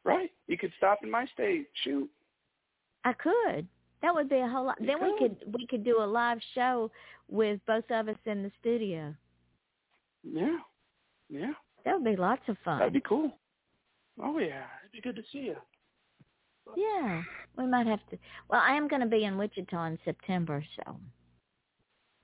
[0.05, 0.31] Right.
[0.47, 1.69] You could stop in my state.
[1.85, 2.09] Shoot.
[3.05, 3.69] I could.
[4.01, 4.81] That would be a whole lot.
[4.81, 5.07] You then could.
[5.07, 6.91] we could we could do a live show
[7.29, 9.15] with both of us in the studio.
[10.23, 10.59] Yeah.
[11.29, 11.53] Yeah.
[11.85, 12.79] That would be lots of fun.
[12.79, 13.33] That'd be cool.
[14.21, 15.57] Oh yeah, it'd be good to see you.
[16.77, 17.23] Yeah,
[17.57, 18.19] we might have to.
[18.49, 20.97] Well, I am going to be in Wichita in September, so.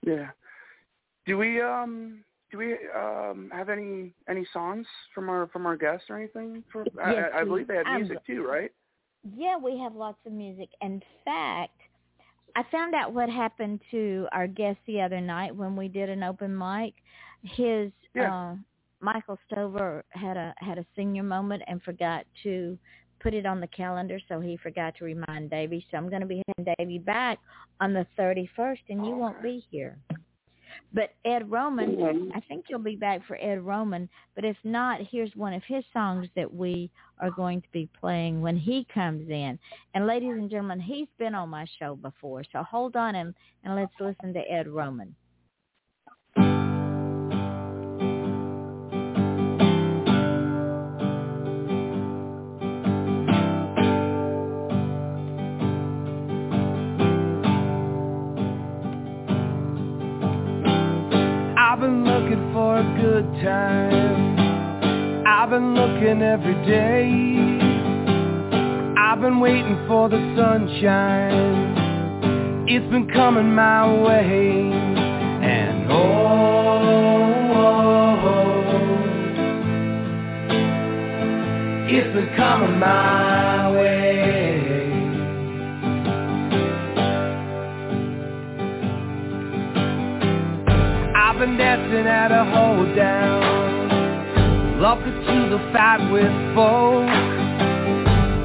[0.07, 0.29] Yeah.
[1.27, 6.07] Do we um do we um have any any songs from our from our guests
[6.11, 6.63] or anything?
[6.71, 8.71] For yes, I, I believe they have I'm, music too, right?
[9.35, 10.69] Yeah, we have lots of music.
[10.83, 11.81] In fact,
[12.57, 16.23] I found out what happened to our guest the other night when we did an
[16.23, 16.95] open mic.
[17.43, 18.53] His yeah.
[18.53, 18.55] uh
[19.01, 22.79] Michael Stover had a had a senior moment and forgot to
[23.25, 25.85] put it on the calendar, so he forgot to remind Davey.
[25.91, 27.39] So I'm going to be having Davey back
[27.81, 29.97] on the 31st, and you won't be here.
[30.93, 32.31] But Ed Roman.
[32.35, 34.09] I think you'll be back for Ed Roman.
[34.35, 38.43] But if not, here's one of his songs that we are going to be playing
[38.43, 39.59] when he comes in.
[39.95, 43.35] And ladies and gentlemen, he's been on my show before, so hold on and,
[43.65, 45.15] and let's listen to Ed Roman.
[61.85, 64.39] Been looking for a good time.
[65.27, 67.61] I've been looking every day.
[68.97, 71.75] I've been waiting for the sunshine.
[72.67, 74.73] It's been coming my way.
[74.73, 75.95] And oh,
[77.37, 78.25] oh, oh,
[78.71, 78.95] oh.
[81.87, 84.14] it's been coming my way.
[91.45, 97.07] Dancing at a hold down, locked to the fight with folk.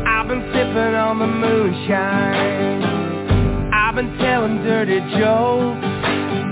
[0.05, 2.83] I've been sipping on the moonshine.
[3.73, 5.85] I've been telling dirty jokes,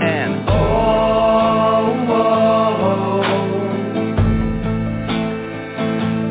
[0.08, 2.42] and oh, oh,
[2.92, 3.22] oh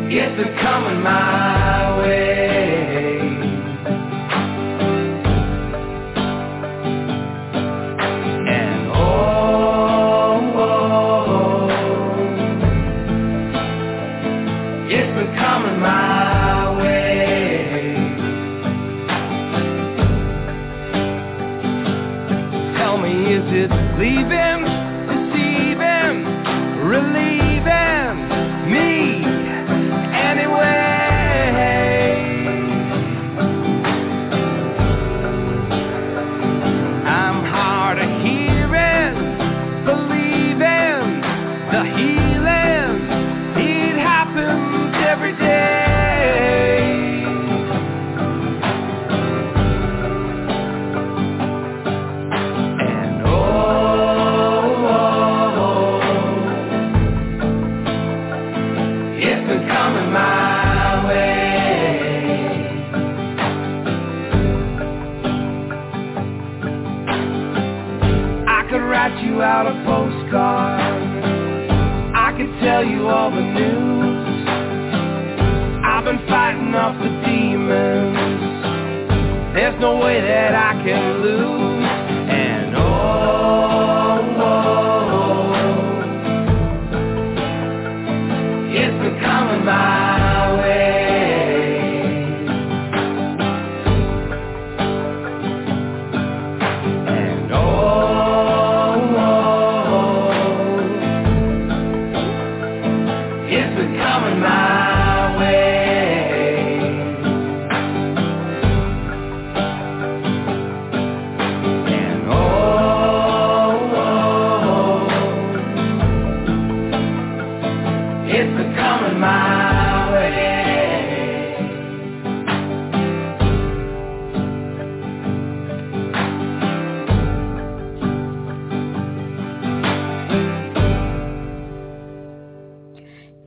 [0.09, 2.36] it's coming my way.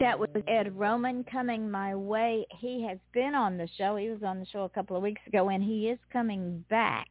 [0.01, 2.47] That was Ed Roman coming my way.
[2.59, 3.97] He has been on the show.
[3.97, 7.09] He was on the show a couple of weeks ago, and he is coming back.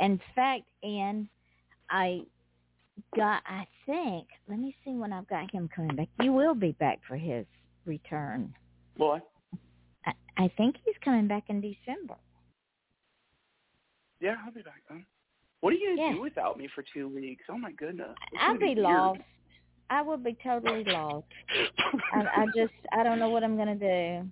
[0.00, 1.28] In fact, Ian,
[1.90, 2.22] I
[3.14, 6.08] got, I think, let me see when I've got him coming back.
[6.20, 7.44] You will be back for his
[7.84, 8.54] return.
[8.96, 9.18] Boy.
[10.06, 12.16] I, I think he's coming back in December.
[14.20, 15.04] Yeah, I'll be back then.
[15.60, 16.14] What are you gonna Yeah.
[16.14, 17.44] do without me for two weeks?
[17.48, 18.16] Oh my goodness.
[18.40, 19.20] I'll gonna be lost.
[19.92, 21.26] I will be totally lost.
[22.14, 24.26] I, I just, I don't know what I'm gonna do.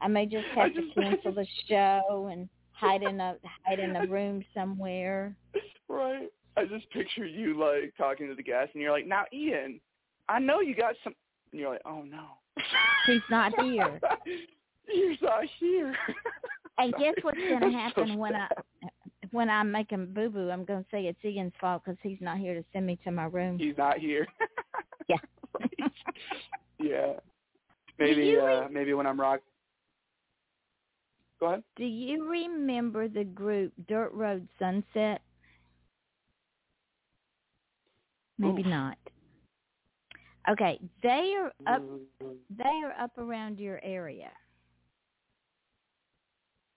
[0.00, 3.34] I may just have to just- I cancel the show and hide in a
[3.66, 5.34] hide in a room somewhere.
[5.88, 6.28] right.
[6.56, 9.80] I just picture you like talking to the guest, and you're like, "Now, Ian,
[10.28, 11.14] I know you got some."
[11.50, 12.26] And you're like, "Oh no."
[13.06, 14.00] He's not here.
[14.86, 15.96] He's not here.
[16.78, 18.48] And guess what's going to That's so happen when I.
[19.32, 20.50] when I make him boo boo?
[20.50, 23.10] I'm going to say it's Ian's fault because he's not here to send me to
[23.10, 23.58] my room.
[23.58, 24.26] He's not here.
[25.08, 25.16] Yeah.
[26.78, 27.14] Yeah.
[27.98, 29.40] Maybe you uh maybe when I'm rock.
[31.38, 31.62] Go ahead.
[31.76, 35.20] Do you remember the group Dirt Road Sunset?
[38.38, 38.66] Maybe Oof.
[38.68, 38.96] not.
[40.50, 41.82] Okay, they are up.
[41.82, 44.30] Mm, They are up around your area,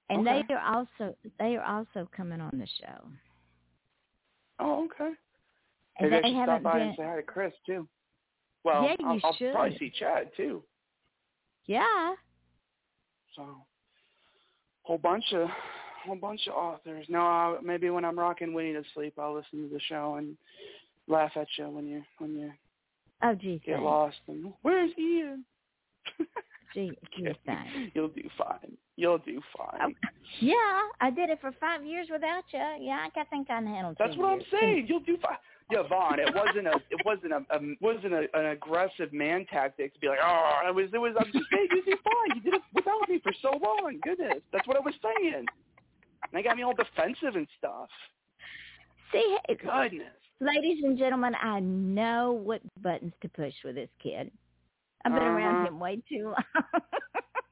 [0.10, 0.44] and Okay.
[0.48, 3.08] they are also they are also coming on the show.
[4.60, 5.14] Oh, okay.
[6.00, 6.88] And Maybe I they should haven't stop by been.
[6.90, 7.88] and say hi to Chris too.
[8.64, 9.52] Well, Yeah, you I'll, I'll should.
[9.54, 10.64] probably see Chad too.
[11.66, 12.14] Yeah,
[13.36, 13.66] So,
[14.84, 15.48] whole bunch of
[16.06, 17.06] whole bunch of authors.
[17.10, 20.36] No, I'll, maybe when I'm rocking Winnie to sleep, I'll listen to the show and
[21.08, 22.52] laugh at you when you when you
[23.24, 23.84] oh geez, get thanks.
[23.86, 24.18] lost.
[24.28, 25.46] And where's Ian?
[26.74, 27.72] Gee, geez, thanks.
[27.94, 28.78] You'll do fine.
[28.96, 29.80] You'll do fine.
[29.82, 30.56] Oh, Yeah,
[31.02, 32.60] I did it for five years without you.
[32.86, 33.96] Yeah, I think I can handle.
[33.98, 34.86] That's 10 what I'm saying.
[34.88, 35.38] You'll do fine.
[35.72, 39.94] Yeah, Vaughn, it wasn't a it wasn't a, a wasn't a, an aggressive man tactic
[39.94, 41.16] to be like, oh, it was it was.
[41.18, 42.36] I'm just saying you did fine.
[42.36, 43.98] You did it without me for so long.
[44.04, 45.34] Goodness, that's what I was saying.
[45.36, 45.48] And
[46.34, 47.88] they got me all defensive and stuff.
[49.12, 50.10] See, Goodness.
[50.42, 54.32] ladies and gentlemen, I know what buttons to push with this kid.
[55.06, 55.68] I've been around Uh-huh.
[55.68, 56.82] him way too long.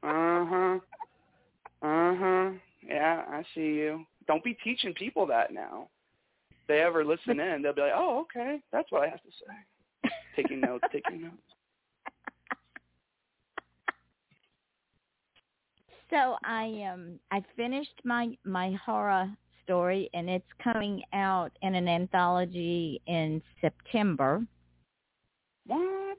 [0.04, 0.80] Uh huh.
[1.82, 2.52] Uh huh.
[2.84, 4.06] Yeah, I see you.
[4.28, 5.90] Don't be teaching people that now.
[6.52, 9.30] If they ever listen in, they'll be like, oh, okay, that's what I have to
[9.30, 10.10] say.
[10.36, 11.36] Taking notes, taking notes.
[16.10, 19.30] so I um I finished my my horror
[19.64, 24.46] story and it's coming out in an anthology in September
[25.68, 26.18] What?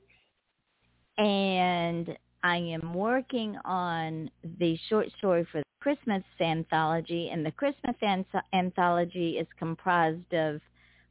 [1.18, 7.96] and I am working on the short story for the Christmas anthology and the Christmas
[8.02, 10.60] anth- anthology is comprised of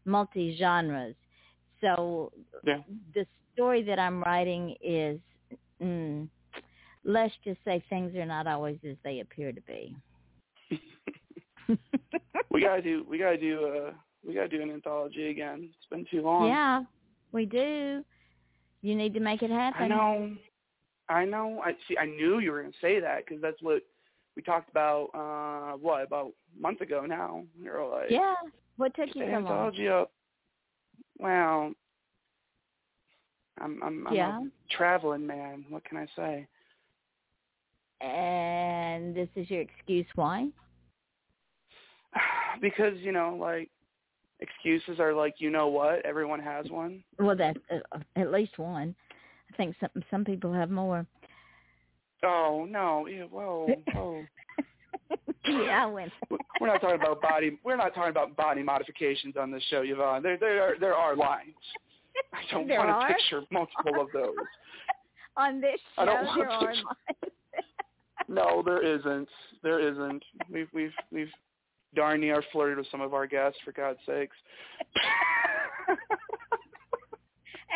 [0.06, 1.16] multi-genres.
[1.80, 2.32] So
[2.64, 2.82] Yeah.
[3.14, 5.20] the story that I'm writing is
[5.82, 6.28] mm,
[7.04, 9.96] let's just say things are not always as they appear to be.
[12.50, 13.06] we gotta do.
[13.08, 13.66] We gotta do.
[13.66, 13.94] Uh,
[14.26, 15.70] we gotta do an anthology again.
[15.70, 16.48] It's been too long.
[16.48, 16.84] Yeah,
[17.32, 18.04] we do.
[18.82, 19.84] You need to make it happen.
[19.84, 20.36] I know.
[21.10, 21.62] I know.
[21.64, 21.98] I see.
[21.98, 23.82] I knew you were gonna say that because that's what
[24.36, 25.10] we talked about.
[25.14, 27.44] Uh, what about a month ago now?
[27.62, 28.36] You're like, Yeah.
[28.78, 29.88] What took you so long?
[29.90, 30.12] up.
[31.20, 31.74] Well,
[33.60, 34.40] I'm I'm, I'm Yeah.
[34.40, 35.66] a traveling man.
[35.70, 36.48] What can I say?
[38.02, 40.50] And this is your excuse why?
[42.62, 43.70] because you know, like
[44.40, 46.04] excuses are like you know what.
[46.06, 47.04] Everyone has one.
[47.20, 48.96] Well, that's uh, at least one.
[49.52, 51.06] I think some some people have more.
[52.24, 53.08] Oh no!
[53.08, 54.24] Yeah, whoa, whoa.
[55.46, 56.12] yeah, I went.
[56.60, 57.58] We're not talking about body.
[57.64, 60.22] We're not talking about body modifications on this show, Yvonne.
[60.24, 61.56] There, there are there are lines.
[62.34, 63.08] I don't There want are?
[63.08, 64.36] to picture multiple of those.
[65.38, 66.86] On this I don't want there to- are lines.
[68.28, 69.30] No, there isn't.
[69.64, 70.24] There isn't.
[70.52, 71.32] We've we've we've
[71.96, 74.36] darn near flirted with some of our guests for God's sakes.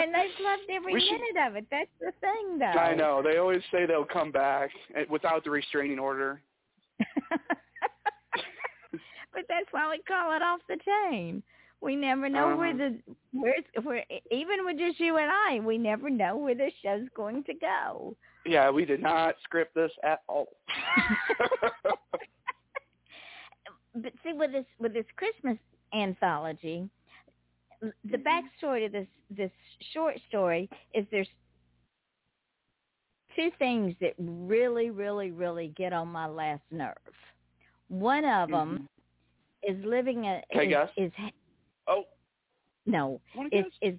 [0.02, 1.66] and they've loved every We should- minute of it.
[1.72, 2.66] That's the thing, though.
[2.66, 3.22] I know.
[3.24, 6.42] They always say they'll come back eh, without the restraining order.
[9.34, 10.78] but that's why we call it off the
[11.10, 11.44] chain.
[11.82, 12.78] We never know where Uh-huh.
[12.78, 13.00] the
[13.40, 17.44] where where even with just you and I, we never know where the show's going
[17.44, 18.16] to go.
[18.46, 20.48] Yeah, we did not script this at all.
[23.96, 25.58] but see with this with this Christmas
[25.94, 26.90] anthology,
[28.06, 28.24] the Mhm.
[28.24, 29.52] backstory to this this
[29.94, 31.30] short story is there's
[33.36, 36.96] two things that really really really get on my last nerve.
[37.90, 38.88] One of them
[39.64, 41.12] is living a I is, is
[41.88, 42.04] oh,
[42.86, 43.22] no
[43.52, 43.96] is is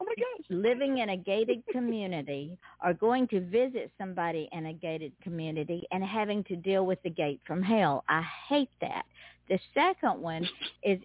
[0.00, 0.46] Oh my gosh.
[0.50, 6.02] living in a gated community or going to visit somebody in a gated community and
[6.04, 8.04] having to deal with the gate from hell.
[8.08, 9.04] I hate that.
[9.48, 10.48] The second one
[10.82, 10.98] is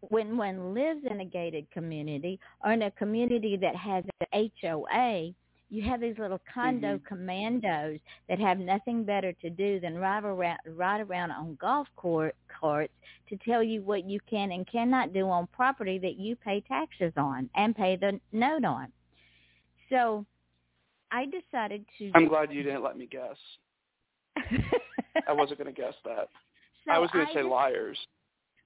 [0.00, 5.34] when one lives in a gated community or in a community that has an HOA,
[5.70, 7.04] you have these little condo Mhm.
[7.04, 12.34] commandos that have nothing better to do than ride around ride around on golf court
[12.48, 12.94] carts
[13.28, 17.12] to tell you what you can and cannot do on property that you pay taxes
[17.18, 18.90] on and pay the note on.
[19.90, 20.24] So
[21.10, 23.36] I decided to I'm glad you didn't let me guess.
[25.28, 26.28] I wasn't going to guess that.
[26.86, 27.98] so I was going to say liars.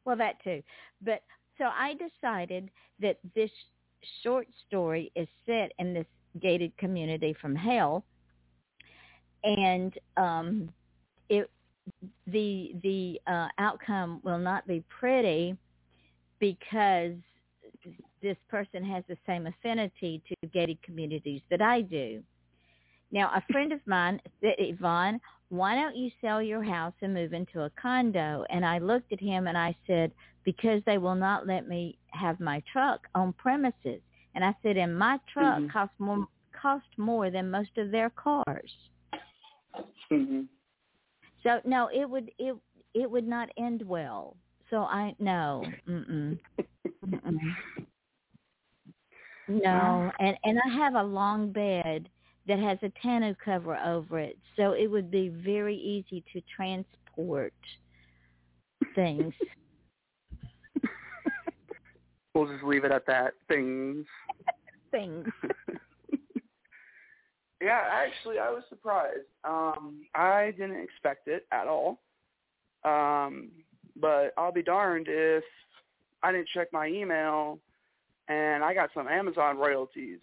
[0.04, 0.62] Well, that too.
[1.00, 1.22] But
[1.58, 3.50] so I decided that this
[4.22, 6.06] short story is set in this
[6.40, 8.04] gated community from hell,
[9.44, 10.70] and um,
[11.28, 11.50] it
[12.26, 15.56] the the uh, outcome will not be pretty
[16.38, 17.14] because
[18.22, 22.22] this person has the same affinity to gated communities that I do.
[23.10, 25.20] Now, a friend of mine Yvonne,
[25.52, 28.44] why don't you sell your house and move into a condo?
[28.50, 30.12] And I looked at him and I said,
[30.44, 34.00] because they will not let me have my truck on premises.
[34.34, 35.70] And I said, and my truck Mhm.
[35.70, 38.72] costs more cost more than most of their cars.
[40.10, 40.42] hmm
[41.42, 42.56] So no, it would it
[42.94, 44.36] it would not end well.
[44.70, 46.38] So I no, mm-mm,
[47.06, 47.56] mm-mm.
[49.48, 52.08] no, and and I have a long bed
[52.48, 57.54] that has a tonneau cover over it, so it would be very easy to transport
[58.94, 59.34] things.
[62.34, 63.34] We'll just leave it at that.
[63.48, 64.06] Things.
[64.90, 65.26] things.
[67.60, 69.26] yeah, actually, I was surprised.
[69.44, 72.00] Um, I didn't expect it at all.
[72.84, 73.50] Um,
[74.00, 75.44] but I'll be darned if
[76.22, 77.58] I didn't check my email
[78.28, 80.20] and I got some Amazon royalties.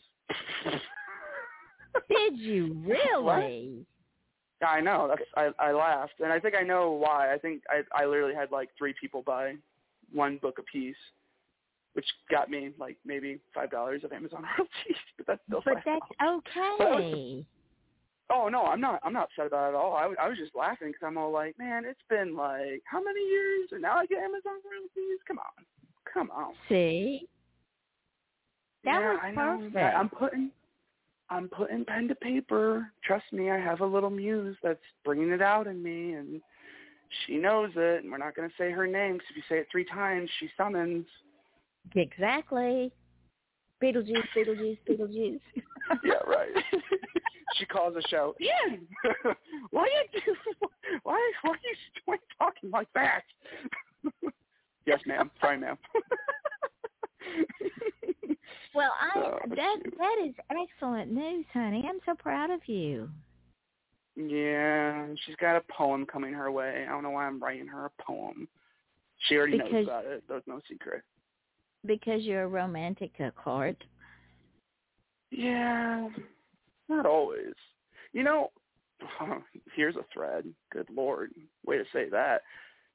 [2.08, 3.86] Did you really?
[4.62, 5.08] Yeah, I know.
[5.08, 7.34] That's I I laughed, and I think I know why.
[7.34, 9.56] I think I I literally had like three people buy
[10.12, 10.95] one book a piece,
[11.93, 15.02] which got me like maybe five dollars of Amazon royalties.
[15.18, 17.45] But that's still But that's okay.
[18.32, 19.00] Oh no, I'm not.
[19.04, 19.95] I'm not upset about it at all.
[19.95, 23.70] I, was- just laughing because I'm all like, man, it's been like how many years,
[23.72, 25.20] and now I get Amazon royalties.
[25.28, 25.66] Come on,
[26.14, 26.54] come on.
[26.68, 27.28] See,
[28.84, 29.56] that yeah, was I know.
[29.58, 29.74] perfect.
[29.74, 30.52] that- I'm putting,
[31.30, 32.91] I'm putting pen to paper.
[33.03, 36.41] Trust me, I have a little muse that's bringing it out in me, and
[37.25, 38.03] she knows it.
[38.03, 40.30] And we're not going to say her name because if you say it three times,
[40.39, 41.05] she summons.
[41.95, 42.91] exactly.
[43.82, 45.39] Beetlejuice, Beetlejuice, Beetlejuice.
[46.03, 46.49] yeah, right.
[47.57, 48.36] she calls a show.
[48.41, 48.88] Ian,
[49.71, 50.36] why you do?
[51.03, 51.75] Why why are you
[52.05, 53.21] why are you talking like that?
[54.86, 55.32] yes, ma'am.
[55.39, 55.77] Sorry, ma'am.
[58.75, 59.95] Well, I Oh, that shoot.
[59.97, 61.84] that is excellent news, honey.
[61.89, 63.09] I'm so proud of you.
[64.15, 66.86] yeah, she's got a poem coming her way.
[66.88, 68.47] I don't know why I'm writing her a poem.
[69.27, 70.23] She already knows about it.
[70.27, 71.01] There's no secret.
[71.86, 73.84] Because you're a romantic at heart.
[75.32, 76.09] Yeah,
[76.88, 77.53] not always.
[78.13, 78.51] You know,
[79.75, 80.45] here's a thread.
[80.71, 81.32] Good lord,
[81.65, 82.41] way to say that.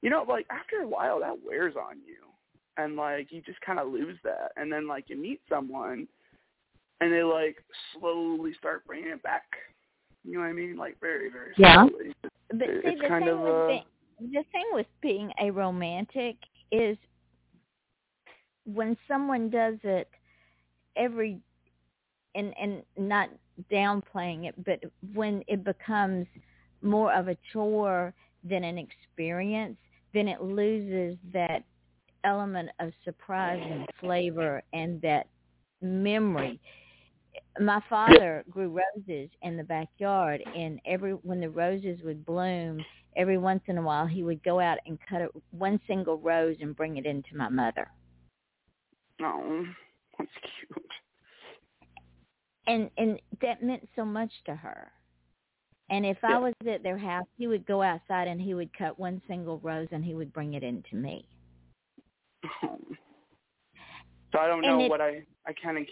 [0.01, 2.17] You know, like after a while, that wears on you,
[2.77, 6.07] and like you just kind of lose that, and then like you meet someone,
[7.01, 7.57] and they like
[7.93, 9.43] slowly start bringing it back.
[10.23, 10.75] You know what I mean?
[10.75, 11.87] Like very, very Yeah.
[11.87, 12.13] slowly.
[12.49, 15.51] But see, it's the kind thing of with a- being, the thing with being a
[15.51, 16.37] romantic
[16.71, 16.97] is
[18.65, 20.09] when someone does it
[20.95, 21.39] every
[22.33, 23.29] and and not
[23.71, 26.27] downplaying it, but when it becomes
[26.81, 28.13] more of a chore
[28.43, 29.77] than an experience,
[30.13, 31.63] then it loses that
[32.25, 35.27] element of surprise and flavor and that
[35.81, 36.59] memory.
[37.59, 43.37] My father grew roses in the backyard, and every when the roses would bloom, every
[43.37, 46.75] once in a while he would go out and cut a, one single rose and
[46.75, 47.89] bring it into my mother.
[49.21, 49.65] Oh,
[50.17, 50.31] that's
[50.67, 50.91] cute.
[52.67, 54.91] and and that meant so much to her.
[55.89, 56.37] And if Yeah.
[56.37, 59.59] I was at their house, he would go outside and he would cut one single
[59.59, 61.27] rose and he would bring it into me.
[64.31, 65.85] So I don't know it- what I I kind of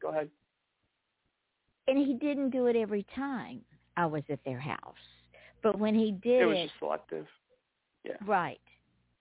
[0.00, 0.30] go ahead.
[1.88, 3.64] And he didn't do it every time
[3.96, 4.96] I was at their house.
[5.62, 7.26] But when he did It was just selective.
[8.04, 8.16] Yeah.
[8.24, 8.60] right,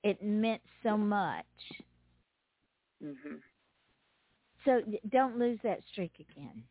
[0.04, 1.46] it meant so much.
[3.04, 3.42] Mhm.
[4.64, 6.64] So don't lose that streak again.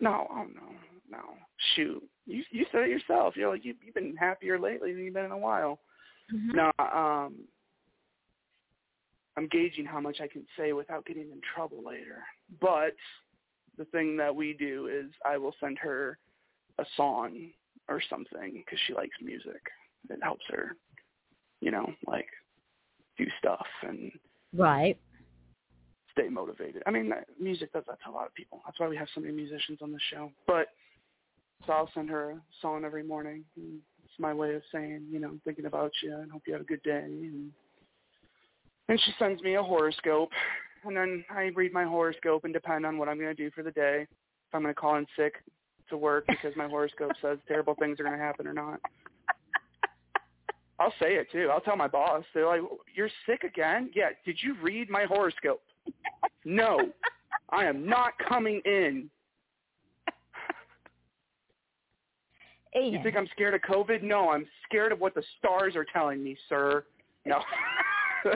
[0.00, 0.74] No, oh no,
[1.08, 1.36] no.
[1.74, 3.36] Shoot, you you said it yourself.
[3.36, 5.80] You're like you you've been happier lately than you've been in a while.
[6.32, 6.54] Mhm.
[6.54, 7.48] No, um,
[9.40, 12.18] I'm gauging how much I can say without getting in trouble later.
[12.60, 12.94] But
[13.78, 16.18] the thing that we do is I will send her
[16.78, 17.48] a song
[17.88, 19.62] or something because she likes music.
[20.10, 20.76] It helps her,
[21.62, 22.26] you know, like
[23.16, 24.12] do stuff and
[24.54, 24.98] right
[26.12, 26.82] stay motivated.
[26.86, 27.10] I mean,
[27.40, 28.60] music does that to a lot of people.
[28.66, 30.30] That's why we have so many musicians on the show.
[30.46, 30.66] But
[31.66, 33.44] so I'll send her a song every morning.
[33.56, 36.52] And it's my way of saying, you know, I'm thinking about you and hope you
[36.52, 37.04] have a good day.
[37.04, 37.52] And
[38.90, 40.30] and she sends me a horoscope,
[40.84, 43.62] and then I read my horoscope and depend on what I'm going to do for
[43.62, 44.02] the day.
[44.02, 45.34] If I'm going to call in sick
[45.90, 48.80] to work because my horoscope says terrible things are going to happen or not.
[50.80, 51.50] I'll say it too.
[51.52, 52.24] I'll tell my boss.
[52.34, 52.62] They're like,
[52.94, 53.90] "You're sick again?
[53.94, 54.08] Yeah.
[54.24, 55.62] Did you read my horoscope?
[56.44, 56.80] no,
[57.50, 59.08] I am not coming in.
[62.74, 62.92] Ian.
[62.92, 64.02] You think I'm scared of COVID?
[64.02, 66.84] No, I'm scared of what the stars are telling me, sir.
[67.24, 67.40] No.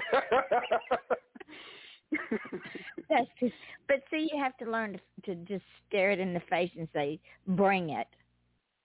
[3.10, 3.54] That's just,
[3.88, 6.88] but see, you have to learn to, to just stare it in the face and
[6.92, 7.18] say,
[7.48, 8.06] "Bring it.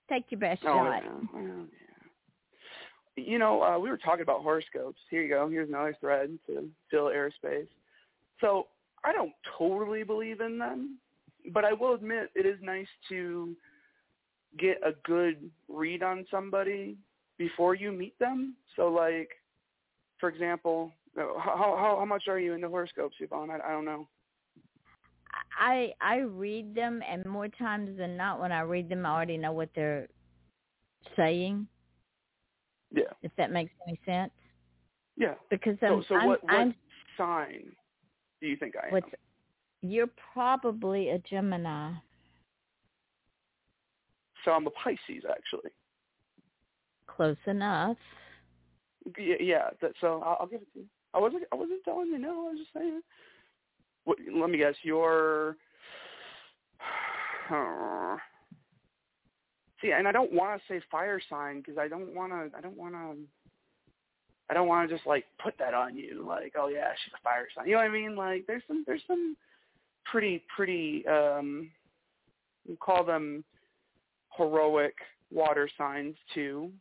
[0.10, 1.12] Take your best oh, shot." Yeah.
[1.34, 3.24] Well, yeah.
[3.26, 5.00] You know, uh, we were talking about horoscopes.
[5.10, 5.50] Here you go.
[5.50, 7.68] Here's another thread to fill airspace.
[8.39, 8.68] So
[9.04, 10.97] I don't totally believe in them,
[11.54, 13.56] but I will admit it is nice to
[14.58, 16.97] get a good read on somebody
[17.38, 18.56] before you meet them.
[18.76, 19.30] So like,
[20.20, 23.50] for example, uh, how how how much are you into horoscopes, Yvonne?
[23.50, 24.08] I, I don't know.
[25.60, 29.38] I I read them, and more times than not, when I read them, I already
[29.38, 30.08] know what they're
[31.16, 31.68] saying.
[32.92, 33.04] Yeah.
[33.22, 34.32] If that makes any sense.
[35.16, 35.36] Yeah.
[35.50, 36.76] Because So I'm, so I'm, what what I'm
[37.18, 37.72] sign
[38.42, 39.04] do you think I am?
[39.82, 41.92] you're probably a Gemini.
[44.44, 45.72] So I'm a Pisces actually.
[47.08, 47.98] Close enough.
[49.18, 49.70] Yeah, yeah.
[49.82, 50.86] That, so I'll, I'll give it to you.
[51.14, 52.47] I wasn't I wasn't telling you no.
[52.47, 53.01] I was just saying.
[54.05, 54.76] What, let me guess.
[54.84, 55.55] You're.
[59.82, 62.57] See, and I don't want to say fire sign because I don't want to.
[62.57, 63.16] I don't want to.
[64.49, 67.22] I don't want to just like put that on you, like, oh yeah, she's a
[67.24, 67.68] fire sign.
[67.68, 68.16] You know what I mean?
[68.16, 69.38] Like, there's some, there's some
[70.05, 71.70] pretty, pretty, um,
[72.68, 73.43] we call them
[74.36, 74.95] heroic
[75.32, 76.72] water signs too.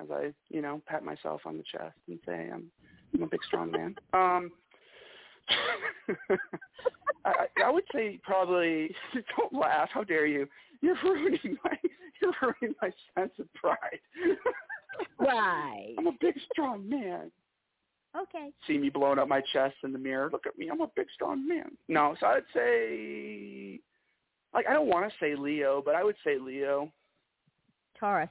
[0.00, 2.64] As I, you know, pat myself on the chest and say I'm,
[3.14, 3.94] I'm a big strong man.
[4.12, 4.50] Um,
[7.24, 8.94] I, I would say probably.
[9.36, 9.88] Don't laugh.
[9.92, 10.46] How dare you?
[10.80, 11.76] You're ruining my.
[12.22, 13.98] You're ruining my sense of pride.
[15.18, 15.94] Right.
[15.98, 17.30] I'm a big strong man.
[18.16, 18.50] Okay.
[18.68, 20.30] See me blowing up my chest in the mirror.
[20.32, 20.68] Look at me.
[20.70, 21.72] I'm a big strong man.
[21.88, 23.80] No, so I'd say.
[24.52, 26.92] Like I don't want to say Leo, but I would say Leo.
[27.98, 28.28] Taurus.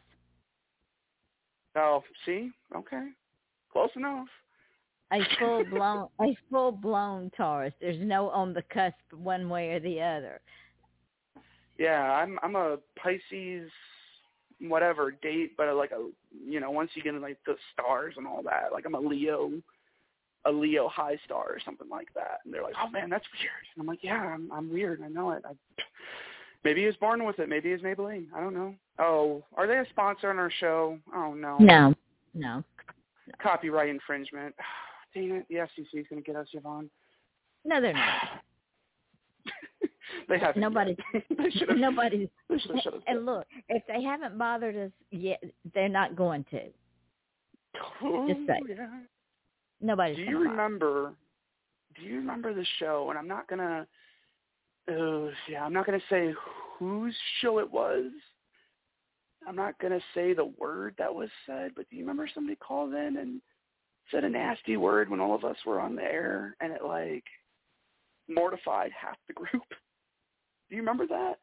[1.76, 2.52] Oh, see?
[2.76, 3.08] Okay.
[3.72, 4.28] Close enough.
[5.12, 7.74] A full blown a full blown Taurus.
[7.80, 10.42] There's no on the cusp one way or the other.
[11.78, 13.70] Yeah, I'm I'm a Pisces
[14.60, 16.10] whatever date, but like a
[16.48, 19.00] you know, once you get in like the stars and all that, like I'm a
[19.00, 19.52] Leo
[20.46, 22.40] a Leo high star or something like that.
[22.44, 25.10] And they're like, Oh man, that's weird and I'm like, Yeah, I'm I'm weird, I
[25.10, 25.44] know it.
[25.46, 25.54] I
[26.64, 28.28] maybe he was born with it, maybe he's Maybelline.
[28.36, 28.76] I don't know.
[29.00, 30.98] Oh, are they a sponsor on our show?
[31.16, 31.58] Oh no.
[31.60, 31.94] No.
[32.34, 32.64] No.
[33.42, 34.56] Copyright infringement.
[35.14, 36.90] Dang it, the FCC is gonna get us, Yvonne.
[37.66, 38.44] No, they're not.
[40.30, 40.96] they have Nobody.
[41.14, 42.30] they Nobody.
[42.50, 45.44] they should have shut us And look, if they haven't bothered us yet,
[45.74, 46.62] they're not going to.
[48.04, 48.60] Oh, just say.
[48.62, 48.88] Oh, yeah.
[49.82, 50.18] Nobody's.
[50.18, 50.50] Do you bother.
[50.50, 51.14] remember?
[51.96, 53.08] Do you remember the show?
[53.10, 53.88] And I'm not gonna.
[54.90, 56.34] Uh, yeah, I'm not gonna say
[56.78, 58.12] whose show it was.
[59.48, 62.94] I'm not gonna say the word that was said, but do you remember somebody called
[62.94, 63.42] in and
[64.12, 67.24] said a nasty word when all of us were on the air, and it like
[68.28, 69.64] mortified half the group?
[70.70, 71.36] Do you remember that?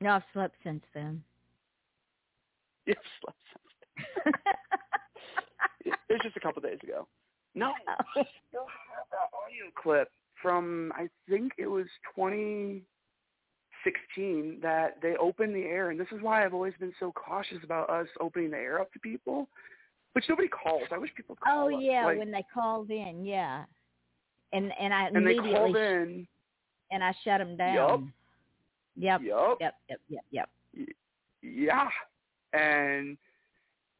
[0.00, 1.22] No, I've slept since then.
[2.86, 3.38] you've slept
[5.84, 7.06] Yes, it was just a couple days ago.
[7.54, 7.94] No, I
[8.48, 10.10] still have that audio clip
[10.46, 16.44] from I think it was 2016 that they opened the air, and this is why
[16.44, 19.48] I've always been so cautious about us opening the air up to people,
[20.12, 20.84] which nobody calls.
[20.92, 23.64] I wish people call oh yeah, like, when they called in, yeah.
[24.52, 26.28] And and I and they immediately called in.
[26.92, 28.12] and I shut them down.
[28.96, 29.20] Yep.
[29.20, 29.58] Yup.
[29.60, 29.74] Yep.
[29.88, 30.00] Yep.
[30.08, 30.24] Yep.
[30.30, 30.48] Yep.
[31.42, 31.88] Yeah,
[32.52, 33.18] and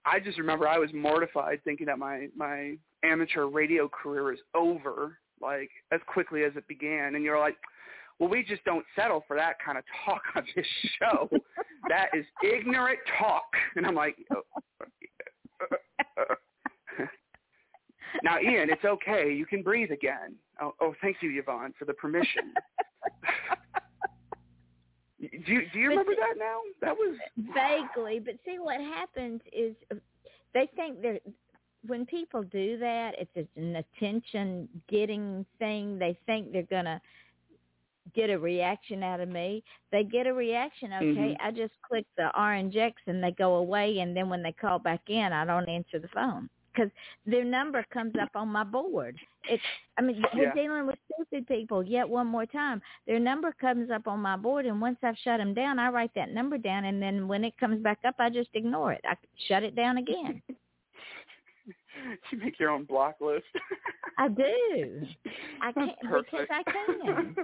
[0.04, 5.18] I just remember I was mortified thinking that my my amateur radio career was over
[5.40, 7.56] like as quickly as it began and you're like
[8.18, 10.66] well we just don't settle for that kind of talk on this
[10.98, 11.28] show
[11.88, 13.44] that is ignorant talk
[13.76, 14.42] and i'm like oh.
[18.22, 19.32] now, Ian, it's okay.
[19.32, 20.34] You can breathe again.
[20.60, 22.52] Oh, oh thank you, Yvonne, for the permission.
[25.20, 26.60] do you do you remember that now?
[26.80, 27.16] That was
[27.54, 29.74] vaguely, but see what happens is
[30.54, 31.20] they think they're
[31.86, 35.98] when people do that, it's an attention getting thing.
[35.98, 37.00] They think they're gonna
[38.14, 39.62] get a reaction out of me.
[39.92, 41.04] They get a reaction, okay.
[41.04, 41.46] Mm-hmm.
[41.46, 44.78] I just click the orange X and they go away and then when they call
[44.78, 46.90] back in, I don't answer the phone because
[47.24, 49.16] their number comes up on my board.
[49.48, 49.62] It's
[49.98, 50.26] I mean yeah.
[50.34, 51.82] we're dealing with stupid people.
[51.82, 55.38] Yet one more time, their number comes up on my board, and once I've shut
[55.38, 58.30] them down, I write that number down, and then when it comes back up, I
[58.30, 59.00] just ignore it.
[59.04, 59.14] I
[59.48, 60.42] shut it down again.
[62.30, 63.44] you make your own block list.
[64.18, 65.06] I do.
[65.62, 67.36] I can't because I can.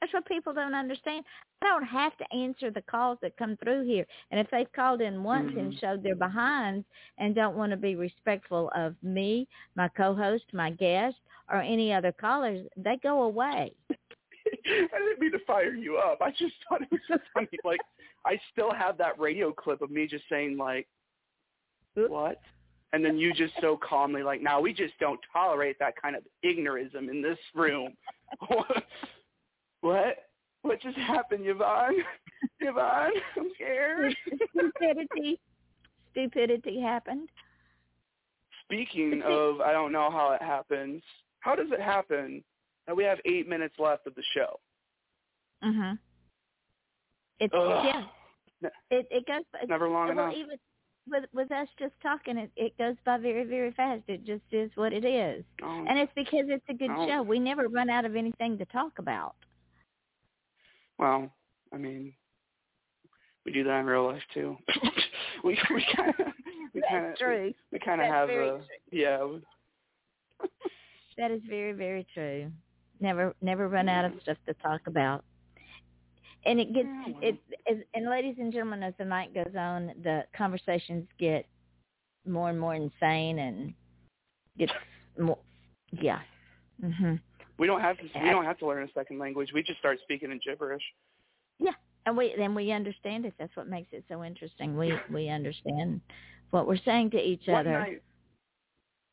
[0.00, 1.24] That's what people don't understand.
[1.60, 4.06] I don't have to answer the calls that come through here.
[4.30, 5.58] And if they've called in once mm-hmm.
[5.58, 6.86] and showed their behinds
[7.18, 11.16] and don't want to be respectful of me, my co-host, my guest,
[11.50, 13.72] or any other callers, they go away.
[13.90, 16.20] I didn't mean to fire you up.
[16.22, 17.48] I just thought it was funny.
[17.62, 17.80] Like
[18.24, 20.88] I still have that radio clip of me just saying like,
[21.94, 22.40] "What?"
[22.92, 26.24] And then you just so calmly like, "Now we just don't tolerate that kind of
[26.44, 27.96] ignorism in this room."
[29.80, 30.30] what?
[30.62, 31.94] What just happened, Yvonne?
[32.60, 34.14] Yvonne, I'm scared.
[34.50, 35.40] Stupidity.
[36.10, 37.28] Stupidity happened.
[38.64, 41.02] Speaking of, I don't know how it happens.
[41.40, 42.44] How does it happen
[42.86, 44.60] that we have eight minutes left of the show?
[45.64, 45.98] Mhm.
[47.40, 47.84] It's Ugh.
[47.84, 48.70] yeah.
[48.90, 49.42] It it goes.
[49.68, 50.34] Never long well, enough.
[50.36, 50.58] Even
[51.10, 54.02] with with us just talking, it it goes by very very fast.
[54.08, 55.84] It just is what it is, oh.
[55.88, 57.06] and it's because it's a good Oh.
[57.08, 57.22] show.
[57.22, 59.34] We never run out of anything to talk about.
[60.98, 61.30] Well,
[61.72, 62.12] I mean,
[63.44, 64.56] we do that in real life too.
[65.44, 66.26] we we kind of
[66.74, 67.52] we kind of true.
[67.72, 68.60] we kind of have a true.
[68.92, 69.26] yeah.
[71.18, 72.50] That is very very true.
[73.00, 75.24] Never never run out of stuff to talk about.
[76.46, 77.38] And it gets Yeah, it
[77.70, 81.46] as and ladies and gentlemen, as the night goes on, the conversations get
[82.26, 83.74] more and more insane and
[84.58, 84.72] gets
[85.18, 85.38] more
[85.92, 86.20] yeah.
[86.82, 87.20] Mhm.
[87.58, 89.52] We don't have to we don't have to learn a second language.
[89.52, 90.82] We just start speaking in gibberish.
[91.58, 91.74] Yeah,
[92.06, 93.34] and we then we understand it.
[93.38, 94.76] That's what makes it so interesting.
[94.78, 96.00] We we understand
[96.52, 97.78] what we're saying to each One other.
[97.78, 98.02] night,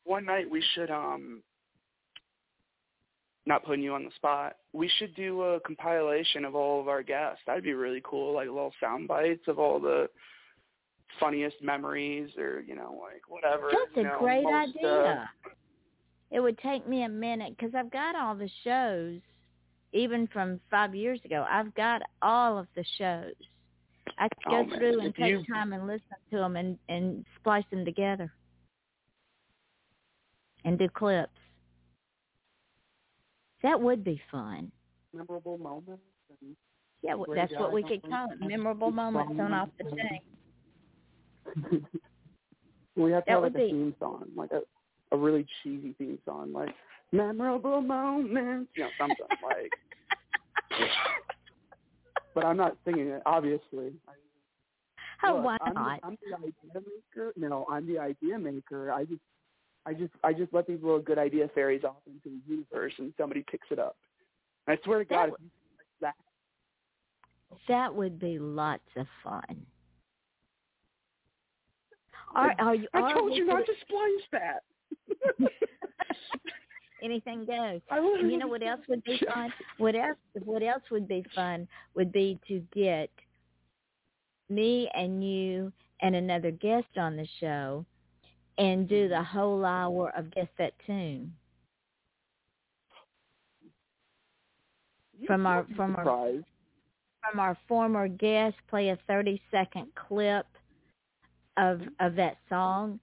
[0.04, 1.42] one night we should um.
[3.48, 4.56] Not putting you on the spot.
[4.74, 7.40] We should do a compilation of all of our guests.
[7.46, 10.10] That'd be really cool, like little sound bites of all the
[11.18, 13.70] funniest memories, or you know, like whatever.
[13.72, 15.30] That's you a know, great most, uh, idea.
[16.30, 19.20] It would take me a minute because I've got all the shows,
[19.94, 21.46] even from five years ago.
[21.48, 23.32] I've got all of the shows.
[24.18, 26.78] I could go Oh, through and If take you- time and listen to them and
[26.90, 28.30] and splice them together
[30.66, 31.30] and do clips.
[33.62, 34.70] That would be fun.
[35.12, 36.02] memorable moments.
[36.42, 36.56] And
[37.02, 38.40] Yeah, well, that's what we could call it.
[38.40, 40.20] Memorable moments on off the chain.
[42.96, 44.62] we have to That have like a be- theme song, like a
[45.10, 46.74] a really cheesy theme song, like
[47.12, 49.72] memorable moments, you know, something like.
[52.34, 53.94] But I'm not singing it, obviously.
[55.24, 56.00] Oh, Look, why I'm not?
[56.00, 56.86] The, I'm the idea
[57.16, 57.32] maker.
[57.36, 58.92] No, I'm the idea maker.
[58.92, 59.20] I just,
[59.88, 63.12] I just, I just let these little good idea fairies off into the universe, and
[63.18, 63.96] somebody picks it up.
[64.66, 66.14] And I swear to That God, would- if you like
[67.48, 69.66] that, That would be lots of fun.
[72.34, 72.86] Are, are you?
[72.92, 75.48] I told you not put- to splice that.
[77.02, 77.80] Anything goes.
[77.90, 79.52] And you know what else would be fun?
[79.78, 80.18] What else?
[80.44, 83.10] What else would be fun would be to get
[84.50, 85.72] me and you
[86.02, 87.84] and another guest on the show
[88.58, 89.38] and do the mm-hmm.
[89.38, 91.32] whole hour of guess that tune
[95.26, 98.56] from our from our from our former guest.
[98.68, 100.46] Play a thirty second clip
[101.56, 103.00] of of that song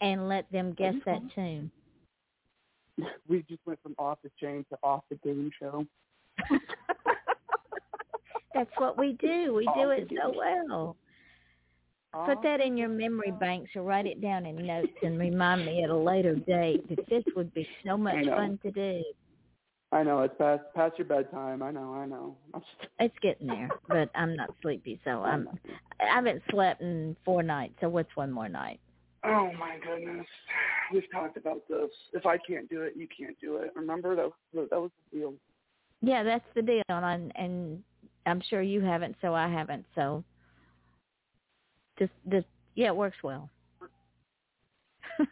[0.00, 1.70] and let them guess that tune.
[3.26, 5.84] We just went from off the chain to off the game show.
[8.54, 9.52] That's what we do.
[9.52, 10.96] We do it so well.
[12.26, 15.82] Put that in your memory banks or write it down in notes and remind me
[15.82, 19.02] at a later date that this would be so much fun to do.
[19.90, 21.62] I know it's past past your bedtime.
[21.62, 21.94] I know.
[21.94, 22.36] I know.
[23.00, 25.48] It's getting there, but I'm not sleepy, so I'm.
[26.00, 27.74] I haven't slept in four nights.
[27.80, 28.80] So what's one more night?
[29.24, 30.26] Oh my goodness,
[30.92, 31.90] we've talked about this.
[32.12, 33.72] If I can't do it, you can't do it.
[33.74, 35.34] Remember that was, that was the deal.
[36.02, 37.82] Yeah, that's the deal, and and
[38.26, 39.84] I'm sure you haven't, so I haven't.
[39.94, 40.24] So
[41.98, 43.50] just, just yeah, it works well.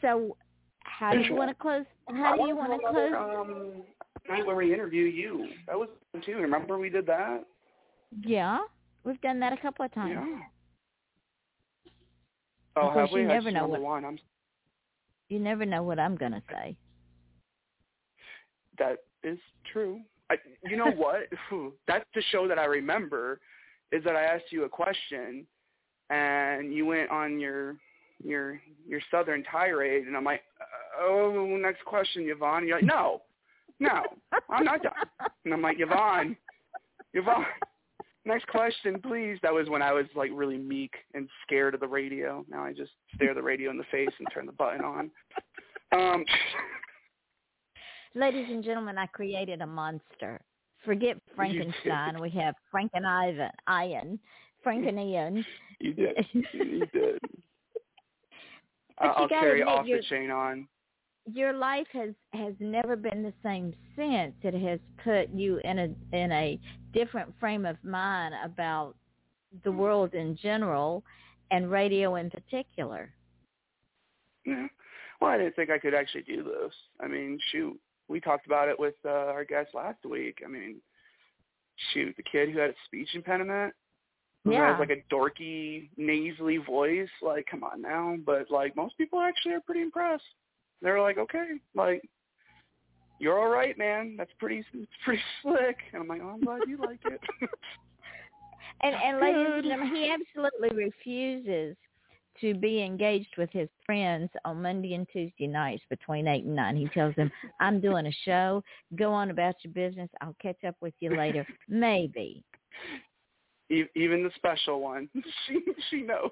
[0.00, 0.36] so,
[0.80, 1.84] how do you want to close?
[2.08, 3.12] How do you want to close?
[3.16, 3.82] Um,
[4.28, 5.48] night where we interview you.
[5.66, 6.36] That was fun too.
[6.36, 7.44] Remember we did that?
[8.22, 8.60] Yeah,
[9.04, 10.14] we've done that a couple of times.
[10.14, 10.40] Yeah.
[12.76, 13.20] Oh, have we?
[13.20, 13.80] You never know what.
[13.80, 14.04] One.
[14.04, 14.18] I'm...
[15.28, 16.76] You never know what I'm gonna say.
[18.78, 19.38] That is
[19.72, 20.00] true.
[20.30, 21.28] I, you know what?
[21.88, 23.40] That's the show that I remember
[23.92, 25.46] is that I asked you a question
[26.10, 27.76] and you went on your
[28.22, 30.42] your your southern tirade and I'm like,
[31.00, 32.66] oh, next question, Yvonne.
[32.66, 33.22] You're like, no,
[33.80, 34.02] no,
[34.48, 34.92] I'm not done.
[35.44, 36.36] And I'm like, Yvonne,
[37.12, 37.44] Yvonne,
[38.24, 39.38] next question, please.
[39.42, 42.44] That was when I was like really meek and scared of the radio.
[42.48, 45.10] Now I just stare the radio in the face and turn the button on.
[45.92, 46.24] Um,
[48.16, 50.40] Ladies and gentlemen, I created a monster.
[50.84, 52.20] Forget Frankenstein.
[52.20, 54.18] We have Frank and Ivan, Ian,
[54.62, 55.44] Frank and Ian.
[55.80, 56.26] you did.
[56.32, 57.18] You did.
[58.96, 60.68] But I'll you carry admit off the chain on.
[61.26, 64.34] Your life has has never been the same since.
[64.42, 66.60] It has put you in a in a
[66.92, 68.94] different frame of mind about
[69.64, 69.78] the hmm.
[69.78, 71.02] world in general
[71.50, 73.12] and radio in particular.
[74.46, 74.68] Yeah.
[75.20, 76.72] Well, I didn't think I could actually do this.
[77.00, 77.76] I mean, shoot,
[78.08, 80.42] we talked about it with uh, our guest last week.
[80.44, 80.76] I mean,
[81.92, 83.74] shoot, the kid who had a speech impediment,
[84.44, 84.70] who Yeah.
[84.70, 87.08] has like a dorky, nasally voice.
[87.22, 88.16] Like, come on now.
[88.24, 90.24] But like, most people actually are pretty impressed.
[90.82, 92.02] They're like, okay, like,
[93.18, 94.16] you're all right, man.
[94.18, 95.76] That's pretty, it's pretty slick.
[95.92, 97.20] And I'm like, oh, I'm glad you like it.
[98.82, 101.76] And and ladies and gentlemen, he absolutely refuses
[102.40, 106.76] to be engaged with his friends on Monday and Tuesday nights between eight and nine.
[106.76, 107.30] He tells them,
[107.60, 108.62] "I'm doing a show.
[108.96, 110.10] Go on about your business.
[110.20, 111.46] I'll catch up with you later.
[111.68, 112.42] Maybe."
[113.70, 115.08] Even the special one.
[115.46, 115.60] She
[115.90, 116.30] she knows.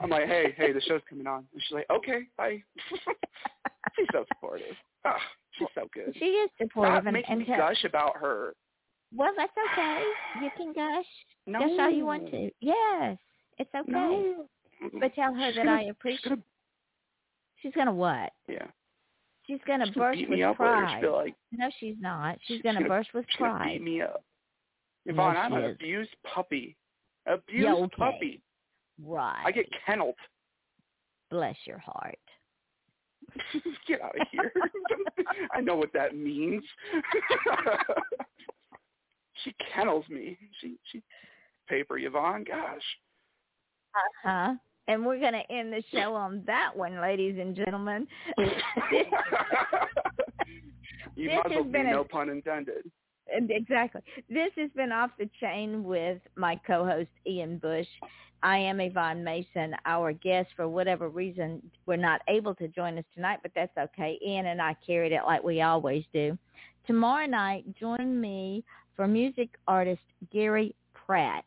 [0.00, 1.46] I'm like, hey, hey, the show's coming on.
[1.52, 2.62] And she's like, okay, bye.
[3.96, 4.76] she's so supportive.
[5.04, 5.16] Ah,
[5.58, 6.14] she's so good.
[6.16, 8.54] She is supportive Stop and, making and me gush about her.
[9.14, 10.02] well, that's okay.
[10.42, 11.06] You can gush.
[11.46, 11.58] No.
[11.58, 12.50] Gush all you want to.
[12.60, 13.18] Yes,
[13.58, 13.90] it's okay.
[13.90, 14.46] No.
[14.98, 16.28] But tell her that gonna- I she's appreciate.
[16.30, 16.42] gonna-
[17.56, 18.32] She's gonna what?
[18.48, 18.66] Yeah.
[19.46, 20.72] She's gonna She's gonna burst beat with me up later.
[20.72, 21.04] pride.
[21.04, 22.38] Like, No, she's not.
[22.42, 23.80] She's She's gonna gonna- burst with she's gonna beat pride.
[23.82, 24.24] me up.
[25.06, 25.74] No, Yvonne, I'm she an is.
[25.76, 26.76] abused puppy.
[27.26, 27.96] Abused Yeah, okay.
[27.96, 28.42] puppy.
[29.02, 29.42] Right.
[29.44, 30.16] I get kenneled.
[31.30, 32.18] Bless your heart.
[33.86, 34.52] get out of here.
[35.52, 36.64] I know what that means.
[39.44, 40.36] she kennels me.
[40.60, 41.02] She she
[41.68, 42.44] paper Yvonne.
[42.44, 42.82] Gosh.
[43.94, 44.54] Uh-huh.
[44.88, 48.06] And we're going to end the show on that one, ladies and gentlemen.
[51.16, 52.90] you This has been a- no pun intended.
[53.28, 54.00] exactly.
[54.28, 57.86] This has been Off the Chain with my co-host, Ian Bush.
[58.42, 59.74] I am Yvonne Mason.
[59.84, 64.18] Our guest, for whatever reason, were not able to join us tonight, but that's okay.
[64.26, 66.36] Ian and I carried it like we always do.
[66.86, 68.64] Tomorrow night, join me
[68.96, 70.00] for music artist
[70.32, 71.44] Gary Pratt.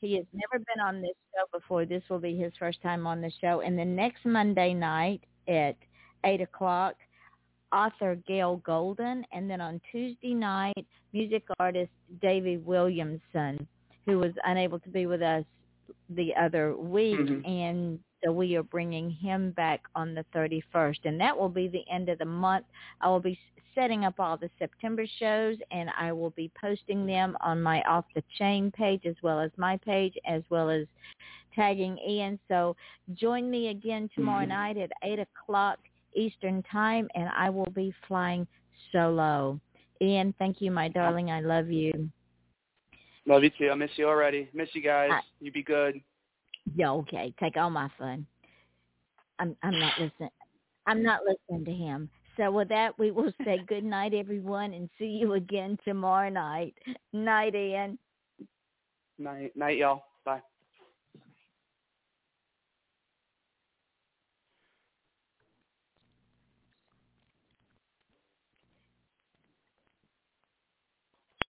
[0.00, 1.84] He has never been on this show before.
[1.84, 3.60] This will be his first time on the show.
[3.60, 5.76] And the next Monday night at
[6.24, 6.94] 8 o'clock,
[7.72, 9.24] author Gail Golden.
[9.32, 11.90] And then on Tuesday night, music artist
[12.20, 13.66] Davy Williamson,
[14.06, 15.44] who was unable to be with us
[16.10, 17.18] the other week.
[17.18, 17.46] Mhm.
[17.46, 21.04] And so we are bringing him back on the 31st.
[21.04, 22.66] And that will be the end of the month.
[23.00, 23.38] I will be
[23.78, 28.04] setting up all the September shows and I will be posting them on my Off
[28.16, 30.84] the Chain page as well as my page as well as
[31.54, 32.40] tagging Ian.
[32.48, 32.74] So
[33.14, 34.48] join me again tomorrow Mhm.
[34.48, 35.78] night at 8 o'clock
[36.12, 38.48] Eastern Time and I will be flying
[38.90, 39.60] solo.
[40.00, 41.30] Ian, thank you, my darling.
[41.30, 42.10] I love you.
[43.26, 43.70] Love you too.
[43.70, 44.48] I miss you already.
[44.54, 45.12] Miss you guys.
[45.12, 46.02] I- you be good.
[46.74, 47.32] Yeah, okay.
[47.38, 48.26] Take all my fun.
[49.38, 50.30] I'm I'm not listening.
[50.86, 52.10] I'm not listening to him.
[52.38, 56.74] So with that, we will say good night, everyone, and see you again tomorrow night.
[57.12, 57.98] Night, Ian.
[59.18, 60.02] Night night y'all.